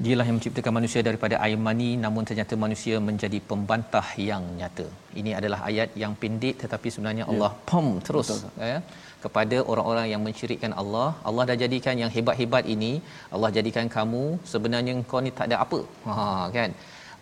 Dialah 0.04 0.26
yang 0.28 0.38
menciptakan 0.38 0.74
manusia 0.78 1.02
daripada 1.08 1.36
air 1.46 1.58
mani 1.66 1.90
namun 2.04 2.24
ternyata 2.30 2.54
manusia 2.64 2.96
menjadi 3.08 3.40
pembantah 3.50 4.08
yang 4.30 4.44
nyata. 4.60 4.86
Ini 5.20 5.32
adalah 5.40 5.60
ayat 5.70 5.90
yang 6.04 6.14
pendek 6.22 6.56
tetapi 6.64 6.88
sebenarnya 6.94 7.24
ya. 7.26 7.30
Allah 7.32 7.52
ya. 7.54 7.60
pom 7.70 7.88
terus 8.08 8.30
Betul. 8.32 8.66
ya 8.72 8.80
kepada 9.26 9.58
orang-orang 9.72 10.08
yang 10.14 10.22
mencirikan 10.28 10.74
Allah. 10.82 11.10
Allah 11.28 11.44
dah 11.50 11.58
jadikan 11.64 12.02
yang 12.02 12.12
hebat-hebat 12.16 12.66
ini, 12.76 12.92
Allah 13.36 13.52
jadikan 13.58 13.86
kamu 13.98 14.24
sebenarnya 14.54 14.96
kau 15.12 15.22
ni 15.28 15.34
tak 15.40 15.46
ada 15.52 15.60
apa. 15.66 15.80
Ha 16.10 16.26
kan? 16.58 16.72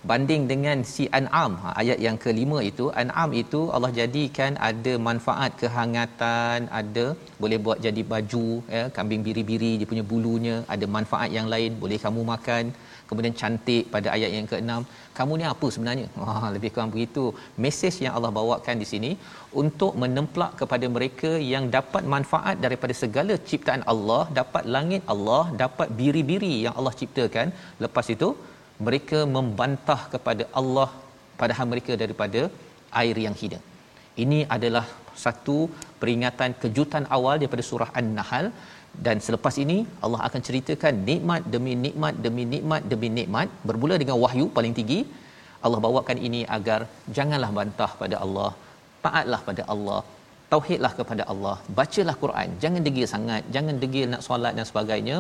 Banding 0.10 0.44
dengan 0.52 0.78
si 0.92 1.06
an'am. 1.20 1.52
Ha, 1.64 1.70
ayat 1.82 2.00
yang 2.06 2.18
kelima 2.24 2.60
itu 2.70 2.86
an'am 3.02 3.32
itu 3.42 3.62
Allah 3.76 3.92
jadikan 4.00 4.54
ada 4.70 4.94
manfaat 5.08 5.52
kehangatan 5.62 6.70
ada 6.80 7.06
boleh 7.42 7.60
buat 7.66 7.80
jadi 7.86 8.04
baju 8.14 8.48
ya 8.76 8.84
kambing 8.98 9.24
biri-biri 9.28 9.72
dia 9.80 9.90
punya 9.92 10.06
bulunya 10.12 10.56
ada 10.76 10.88
manfaat 10.98 11.30
yang 11.38 11.50
lain 11.56 11.74
boleh 11.84 12.00
kamu 12.06 12.24
makan. 12.34 12.66
Kemudian 13.10 13.34
cantik 13.40 13.84
pada 13.94 14.08
ayat 14.16 14.32
yang 14.38 14.48
keenam 14.50 14.82
kamu 15.18 15.34
ni 15.40 15.46
apa 15.52 15.68
sebenarnya? 15.76 16.08
Wah 16.22 16.48
lebih 16.56 16.70
kurang 16.74 16.92
begitu. 16.96 17.24
Mesej 17.64 17.96
yang 18.06 18.14
Allah 18.18 18.32
bawakan 18.40 18.78
di 18.84 18.88
sini 18.92 19.12
untuk 19.62 19.94
menemplak 20.02 20.52
kepada 20.62 20.86
mereka 20.96 21.32
yang 21.54 21.66
dapat 21.78 22.06
manfaat 22.14 22.56
daripada 22.66 22.94
segala 23.04 23.36
ciptaan 23.50 23.84
Allah 23.94 24.22
dapat 24.40 24.64
langit 24.76 25.02
Allah 25.14 25.44
dapat 25.64 25.90
biri-biri 26.02 26.54
yang 26.66 26.76
Allah 26.80 26.94
ciptakan. 27.02 27.50
Lepas 27.86 28.08
itu 28.16 28.30
mereka 28.88 29.20
membantah 29.36 30.02
kepada 30.14 30.44
Allah 30.60 30.90
padahal 31.40 31.66
mereka 31.74 31.94
daripada 32.04 32.42
air 33.02 33.18
yang 33.26 33.36
hina. 33.42 33.60
Ini 34.24 34.40
adalah 34.56 34.86
satu 35.24 35.58
peringatan 36.02 36.52
kejutan 36.62 37.06
awal 37.18 37.36
daripada 37.42 37.64
surah 37.70 37.90
An-Nahl. 38.02 38.48
Dan 39.06 39.18
selepas 39.26 39.56
ini 39.64 39.76
Allah 40.06 40.22
akan 40.28 40.42
ceritakan 40.48 40.94
nikmat 41.10 41.42
demi 41.54 41.74
nikmat 41.84 42.14
demi 42.26 42.44
nikmat 42.54 42.82
demi 42.92 43.10
nikmat 43.18 43.48
bermula 43.68 43.96
dengan 44.02 44.18
wahyu 44.24 44.46
paling 44.58 44.74
tinggi. 44.80 45.00
Allah 45.66 45.80
bawakan 45.86 46.18
ini 46.28 46.42
agar 46.58 46.80
janganlah 47.18 47.52
bantah 47.58 47.92
pada 48.02 48.16
Allah 48.26 48.50
taatlah 49.06 49.40
pada 49.50 49.64
Allah 49.74 50.00
tauhidlah 50.52 50.92
kepada 51.00 51.24
Allah 51.32 51.56
bacalah 51.80 52.16
Quran. 52.24 52.50
Jangan 52.64 52.82
degil 52.88 53.08
sangat 53.14 53.44
jangan 53.56 53.76
degil 53.84 54.06
nak 54.14 54.24
solat 54.28 54.54
dan 54.60 54.68
sebagainya. 54.72 55.18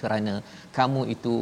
Kerana 0.00 0.34
kamu 0.78 1.02
itu 1.16 1.34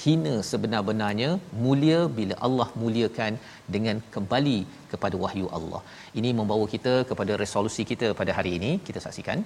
hina 0.00 0.34
sebenar-benarnya 0.50 1.30
mulia 1.64 2.00
bila 2.18 2.34
Allah 2.46 2.68
muliakan 2.82 3.32
dengan 3.74 3.96
kembali 4.14 4.58
kepada 4.92 5.16
wahyu 5.24 5.48
Allah. 5.58 5.82
Ini 6.20 6.30
membawa 6.38 6.64
kita 6.74 6.94
kepada 7.10 7.34
resolusi 7.42 7.84
kita 7.90 8.08
pada 8.20 8.34
hari 8.38 8.52
ini 8.58 8.72
kita 8.88 9.02
saksikan. 9.06 9.40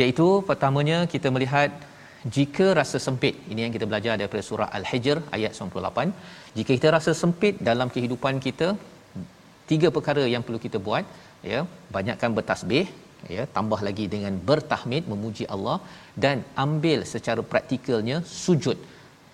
Iaitu 0.00 0.26
pertamanya 0.48 0.98
kita 1.14 1.28
melihat 1.36 1.70
jika 2.36 2.66
rasa 2.80 2.98
sempit. 3.06 3.34
Ini 3.52 3.60
yang 3.64 3.74
kita 3.76 3.86
belajar 3.90 4.14
daripada 4.20 4.42
surah 4.48 4.68
al-hijr 4.78 5.18
ayat 5.36 5.52
98 5.54 6.12
jika 6.58 6.70
kita 6.78 6.90
rasa 6.96 7.12
sempit 7.22 7.56
dalam 7.68 7.88
kehidupan 7.94 8.36
kita 8.46 8.68
tiga 9.70 9.88
perkara 9.96 10.24
yang 10.34 10.42
perlu 10.46 10.60
kita 10.66 10.78
buat 10.86 11.04
ya 11.52 11.60
banyakkan 11.96 12.30
bertasbih 12.38 12.84
ya 13.34 13.42
tambah 13.56 13.80
lagi 13.86 14.04
dengan 14.14 14.34
bertahmid 14.48 15.04
memuji 15.12 15.44
Allah 15.54 15.78
dan 16.24 16.36
ambil 16.64 16.98
secara 17.12 17.42
praktikalnya 17.52 18.18
sujud 18.44 18.78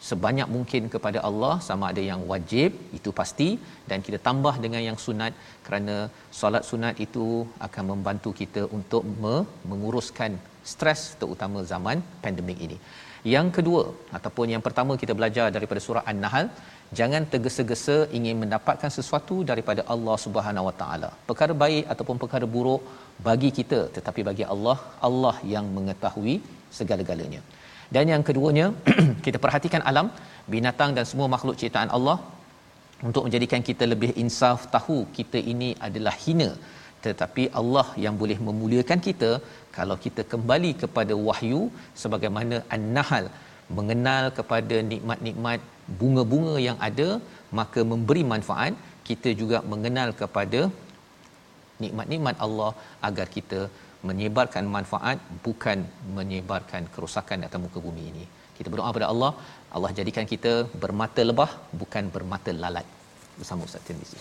sebanyak 0.09 0.48
mungkin 0.55 0.82
kepada 0.94 1.18
Allah 1.28 1.55
sama 1.68 1.84
ada 1.92 2.03
yang 2.11 2.20
wajib 2.32 2.70
itu 2.98 3.11
pasti 3.20 3.48
dan 3.90 3.98
kita 4.07 4.18
tambah 4.28 4.55
dengan 4.64 4.82
yang 4.88 4.98
sunat 5.05 5.32
kerana 5.66 5.96
solat 6.38 6.64
sunat 6.70 6.96
itu 7.07 7.26
akan 7.66 7.84
membantu 7.92 8.32
kita 8.40 8.64
untuk 8.78 9.05
me- 9.22 9.46
menguruskan 9.70 10.34
stres 10.72 11.00
terutama 11.20 11.61
zaman 11.72 11.98
pandemik 12.24 12.59
ini. 12.66 12.78
Yang 13.34 13.48
kedua 13.57 13.82
ataupun 14.18 14.46
yang 14.53 14.62
pertama 14.66 14.92
kita 15.03 15.12
belajar 15.18 15.46
daripada 15.57 15.80
surah 15.84 16.05
An-Nahl 16.11 16.46
jangan 16.98 17.22
tergesa-gesa 17.32 17.96
ingin 18.18 18.36
mendapatkan 18.42 18.90
sesuatu 18.96 19.36
daripada 19.50 19.82
Allah 19.94 20.16
Subhanahu 20.24 20.68
Wa 20.68 20.74
Taala. 20.80 21.11
Perkara 21.30 21.55
baik 21.64 21.84
ataupun 21.92 22.18
perkara 22.22 22.48
buruk 22.57 22.82
bagi 23.28 23.50
kita 23.59 23.80
tetapi 23.96 24.22
bagi 24.30 24.46
Allah 24.55 24.78
Allah 25.09 25.36
yang 25.55 25.68
mengetahui 25.78 26.36
segala-galanya. 26.78 27.42
Dan 27.95 28.07
yang 28.12 28.22
keduanya, 28.28 28.66
kita 29.24 29.38
perhatikan 29.45 29.82
alam, 29.90 30.07
binatang 30.53 30.90
dan 30.97 31.05
semua 31.11 31.28
makhluk 31.34 31.57
ciptaan 31.62 31.90
Allah 31.97 32.16
untuk 33.09 33.22
menjadikan 33.26 33.62
kita 33.68 33.84
lebih 33.93 34.11
insaf 34.22 34.61
tahu 34.74 34.99
kita 35.18 35.38
ini 35.53 35.70
adalah 35.88 36.14
hina. 36.24 36.51
Tetapi 37.05 37.45
Allah 37.61 37.86
yang 38.05 38.14
boleh 38.20 38.38
memuliakan 38.49 39.01
kita 39.07 39.30
kalau 39.76 39.97
kita 40.05 40.22
kembali 40.32 40.70
kepada 40.82 41.14
wahyu 41.28 41.62
sebagaimana 42.03 42.59
An-Nahl 42.76 43.26
mengenal 43.78 44.24
kepada 44.38 44.76
nikmat-nikmat 44.93 45.61
bunga-bunga 46.01 46.57
yang 46.68 46.78
ada 46.88 47.09
maka 47.61 47.82
memberi 47.93 48.24
manfaat. 48.32 48.74
Kita 49.09 49.30
juga 49.40 49.59
mengenal 49.72 50.09
kepada 50.20 50.61
nikmat-nikmat 51.82 52.36
Allah 52.45 52.70
agar 53.09 53.26
kita 53.36 53.61
menyebarkan 54.09 54.64
manfaat 54.76 55.18
bukan 55.46 55.78
menyebarkan 56.18 56.82
kerosakan 56.94 57.46
atas 57.48 57.61
muka 57.64 57.78
bumi 57.86 58.05
ini. 58.12 58.24
Kita 58.57 58.68
berdoa 58.72 58.90
kepada 58.92 59.09
Allah, 59.12 59.32
Allah 59.76 59.90
jadikan 59.98 60.26
kita 60.32 60.53
bermata 60.84 61.22
lebah 61.30 61.50
bukan 61.80 62.05
bermata 62.16 62.53
lalat. 62.62 62.86
Bersama 63.38 63.68
Ustaz 63.68 63.84
Tirmizi. 63.88 64.18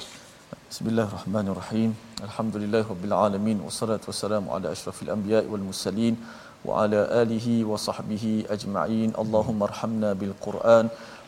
Bismillahirrahmanirrahim. 0.71 1.89
Alhamdulillahirabbil 2.27 3.15
alamin 3.25 3.57
wassalatu 3.67 4.07
wassalamu 4.11 4.53
ala 4.55 4.67
asyrafil 4.75 5.11
anbiya'i 5.15 5.49
wal 5.53 5.65
mursalin 5.69 6.15
wa 6.67 6.83
ala 6.83 7.01
alihi 7.21 7.55
wa 7.71 7.79
sahbihi 7.87 8.33
ajma'in. 8.55 9.11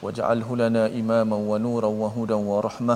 واجعله 0.04 0.50
لنا 0.64 0.84
إماما 1.00 1.38
ونورا 1.50 1.90
وهدى 2.02 2.38
ورحمة 2.52 2.96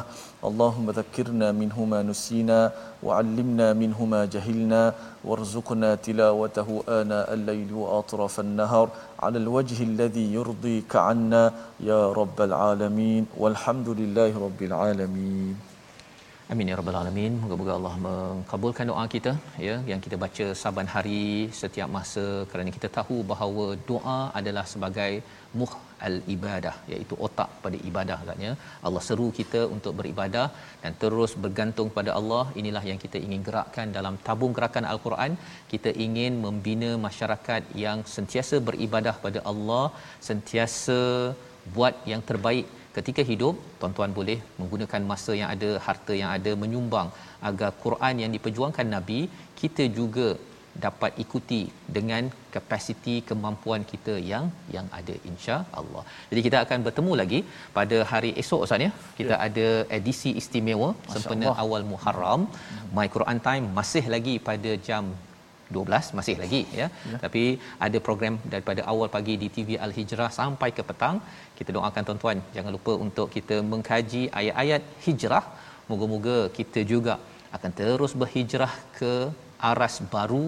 اللهم 0.50 0.88
ذكرنا 1.00 1.48
منه 1.62 1.78
ما 1.92 2.00
نسينا 2.10 2.60
وعلمنا 3.06 3.68
منه 3.82 4.00
ما 4.14 4.22
جهلنا 4.34 4.82
وارزقنا 5.28 5.90
تلاوته 6.08 6.70
آناء 7.00 7.28
الليل 7.38 7.70
وأطراف 7.82 8.36
النهار 8.46 8.88
على 9.24 9.38
الوجه 9.44 9.78
الذي 9.90 10.26
يرضيك 10.38 10.92
عنا 11.08 11.44
يا 11.92 12.02
رب 12.20 12.38
العالمين 12.50 13.24
والحمد 13.42 13.90
لله 14.02 14.32
رب 14.46 14.62
العالمين 14.70 15.56
Amin 16.54 16.70
ya 16.72 16.76
rabbal 16.80 16.96
alamin. 17.00 17.32
Moga-moga 17.44 17.72
Allah 17.78 17.96
mengabulkan 18.04 18.88
doa 18.90 19.04
kita 19.14 19.32
ya 19.66 19.74
yang 19.90 20.00
kita 20.06 20.16
baca 20.24 20.46
saban 20.62 20.88
hari 20.94 21.52
setiap 21.62 21.90
masa 21.96 22.24
kerana 22.52 22.72
kita 22.76 22.88
tahu 22.98 23.18
bahawa 23.32 23.66
doa 23.90 24.20
adalah 24.40 24.64
sebagai 24.74 25.12
muh 25.60 25.74
al 26.08 26.16
ibadah 26.36 26.74
iaitu 26.94 27.16
otak 27.28 27.50
pada 27.64 27.78
ibadah 27.90 28.18
katnya. 28.28 28.52
Allah 28.88 29.04
seru 29.08 29.28
kita 29.40 29.62
untuk 29.76 29.94
beribadah 30.00 30.48
dan 30.84 30.94
terus 31.02 31.34
bergantung 31.46 31.90
pada 31.98 32.14
Allah. 32.20 32.44
Inilah 32.62 32.84
yang 32.92 33.00
kita 33.04 33.20
ingin 33.26 33.44
gerakkan 33.48 33.90
dalam 33.98 34.18
tabung 34.28 34.56
gerakan 34.58 34.88
al-Quran. 34.94 35.34
Kita 35.74 35.92
ingin 36.06 36.34
membina 36.46 36.92
masyarakat 37.08 37.64
yang 37.86 38.00
sentiasa 38.16 38.58
beribadah 38.70 39.16
pada 39.26 39.42
Allah, 39.52 39.86
sentiasa 40.30 41.00
buat 41.76 41.96
yang 42.12 42.22
terbaik 42.32 42.68
ketika 42.98 43.22
hidup 43.30 43.56
tuan-tuan 43.80 44.12
boleh 44.20 44.38
menggunakan 44.60 45.02
masa 45.12 45.34
yang 45.40 45.50
ada 45.56 45.70
harta 45.88 46.14
yang 46.22 46.32
ada 46.38 46.52
menyumbang 46.62 47.10
agar 47.50 47.70
Quran 47.84 48.22
yang 48.24 48.32
diperjuangkan 48.36 48.88
Nabi 48.96 49.20
kita 49.60 49.86
juga 50.00 50.28
dapat 50.86 51.12
ikuti 51.24 51.60
dengan 51.96 52.24
kapasiti 52.56 53.16
kemampuan 53.30 53.82
kita 53.92 54.14
yang 54.32 54.46
yang 54.76 54.88
ada 55.00 55.16
insya-Allah. 55.30 56.04
Jadi 56.32 56.42
kita 56.48 56.58
akan 56.66 56.86
bertemu 56.88 57.14
lagi 57.22 57.40
pada 57.78 58.00
hari 58.12 58.32
esok 58.42 58.66
Ustaz 58.66 58.86
ya. 58.86 58.92
Kita 59.20 59.36
ya. 59.36 59.44
ada 59.48 59.68
edisi 59.98 60.32
istimewa 60.42 60.90
sempena 61.14 61.48
awal 61.64 61.86
Muharram. 61.92 62.44
My 62.98 63.08
Quran 63.16 63.42
Time 63.48 63.66
masih 63.80 64.06
lagi 64.16 64.36
pada 64.50 64.74
jam 64.90 65.06
12 65.76 66.18
masih 66.18 66.36
lagi 66.42 66.62
ya. 66.80 66.88
ya. 67.12 67.18
Tapi 67.24 67.44
ada 67.86 67.98
program 68.08 68.36
daripada 68.54 68.82
awal 68.92 69.10
pagi 69.16 69.36
di 69.42 69.48
TV 69.56 69.80
Al 69.86 69.94
Hijrah 69.98 70.30
sampai 70.40 70.70
ke 70.78 70.84
petang. 70.90 71.18
Kita 71.58 71.72
doakan 71.78 72.06
tuan-tuan 72.08 72.40
jangan 72.58 72.72
lupa 72.78 72.94
untuk 73.06 73.28
kita 73.38 73.58
mengkaji 73.72 74.24
ayat-ayat 74.42 74.84
hijrah. 75.08 75.46
Moga-moga 75.90 76.38
kita 76.60 76.80
juga 76.94 77.16
akan 77.58 77.72
terus 77.80 78.14
berhijrah 78.22 78.74
ke 78.98 79.12
aras 79.72 79.96
baru 80.14 80.48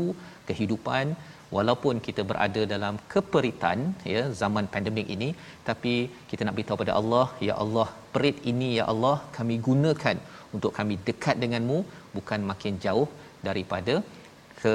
kehidupan 0.49 1.07
walaupun 1.55 1.95
kita 2.07 2.21
berada 2.29 2.61
dalam 2.73 2.95
keperitan 3.13 3.79
ya 4.13 4.21
zaman 4.41 4.65
pandemik 4.73 5.07
ini 5.15 5.29
tapi 5.69 5.93
kita 6.29 6.41
nak 6.45 6.55
beritahu 6.57 6.81
pada 6.83 6.93
Allah 6.99 7.25
ya 7.47 7.55
Allah 7.63 7.87
perit 8.13 8.37
ini 8.51 8.69
ya 8.79 8.85
Allah 8.93 9.15
kami 9.37 9.57
gunakan 9.67 10.17
untuk 10.55 10.71
kami 10.77 10.95
dekat 11.09 11.35
denganmu 11.43 11.79
bukan 12.17 12.41
makin 12.51 12.75
jauh 12.85 13.07
daripada 13.47 13.95
ke 14.61 14.73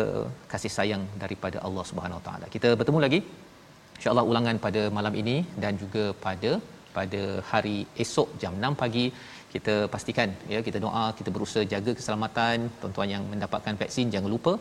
kasih 0.53 0.72
sayang 0.76 1.03
daripada 1.22 1.59
Allah 1.66 1.85
Subhanahu 1.91 2.20
Wa 2.20 2.24
Taala. 2.26 2.47
Kita 2.55 2.68
bertemu 2.80 3.01
lagi 3.05 3.20
insya-Allah 3.97 4.26
ulangan 4.30 4.57
pada 4.66 4.82
malam 4.99 5.14
ini 5.22 5.37
dan 5.64 5.74
juga 5.82 6.05
pada 6.26 6.53
pada 6.97 7.22
hari 7.51 7.76
esok 8.05 8.28
jam 8.43 8.55
6 8.68 8.80
pagi 8.82 9.07
kita 9.55 9.74
pastikan 9.94 10.28
ya 10.55 10.61
kita 10.68 10.78
doa 10.84 11.05
kita 11.18 11.30
berusaha 11.36 11.64
jaga 11.74 11.92
keselamatan 11.98 12.57
tuan-tuan 12.80 13.09
yang 13.14 13.24
mendapatkan 13.32 13.74
vaksin. 13.82 14.07
Jangan 14.14 14.30
lupa 14.34 14.52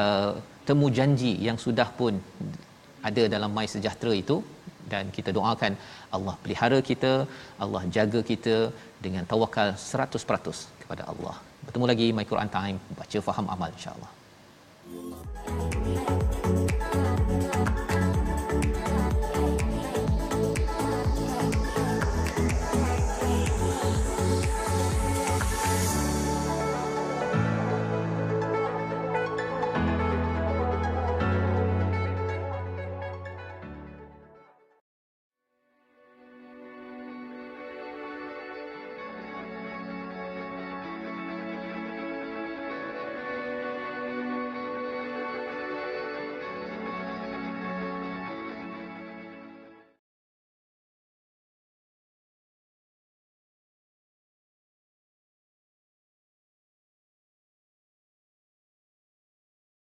uh, 0.00 0.30
temu 0.68 0.88
janji 0.98 1.32
yang 1.46 1.58
sudah 1.66 1.88
pun 2.00 2.16
ada 3.08 3.24
dalam 3.36 3.52
My 3.58 3.66
Sejahtera 3.74 4.14
itu. 4.24 4.38
Dan 4.92 5.04
kita 5.16 5.30
doakan 5.36 5.72
Allah 6.16 6.34
pelihara 6.42 6.78
kita 6.88 7.12
Allah 7.64 7.82
jaga 7.96 8.20
kita 8.30 8.56
dengan 9.04 9.24
tawakal 9.30 9.70
100% 9.92 10.82
kepada 10.82 11.04
Allah. 11.12 11.36
Bertemu 11.64 11.88
lagi 11.92 12.08
My 12.18 12.26
Quran 12.32 12.50
Time. 12.58 12.78
Baca 13.00 13.20
faham 13.28 13.48
amal 13.56 13.70
insya-Allah. 13.78 14.12
Thank 15.46 16.10
you. 16.10 16.23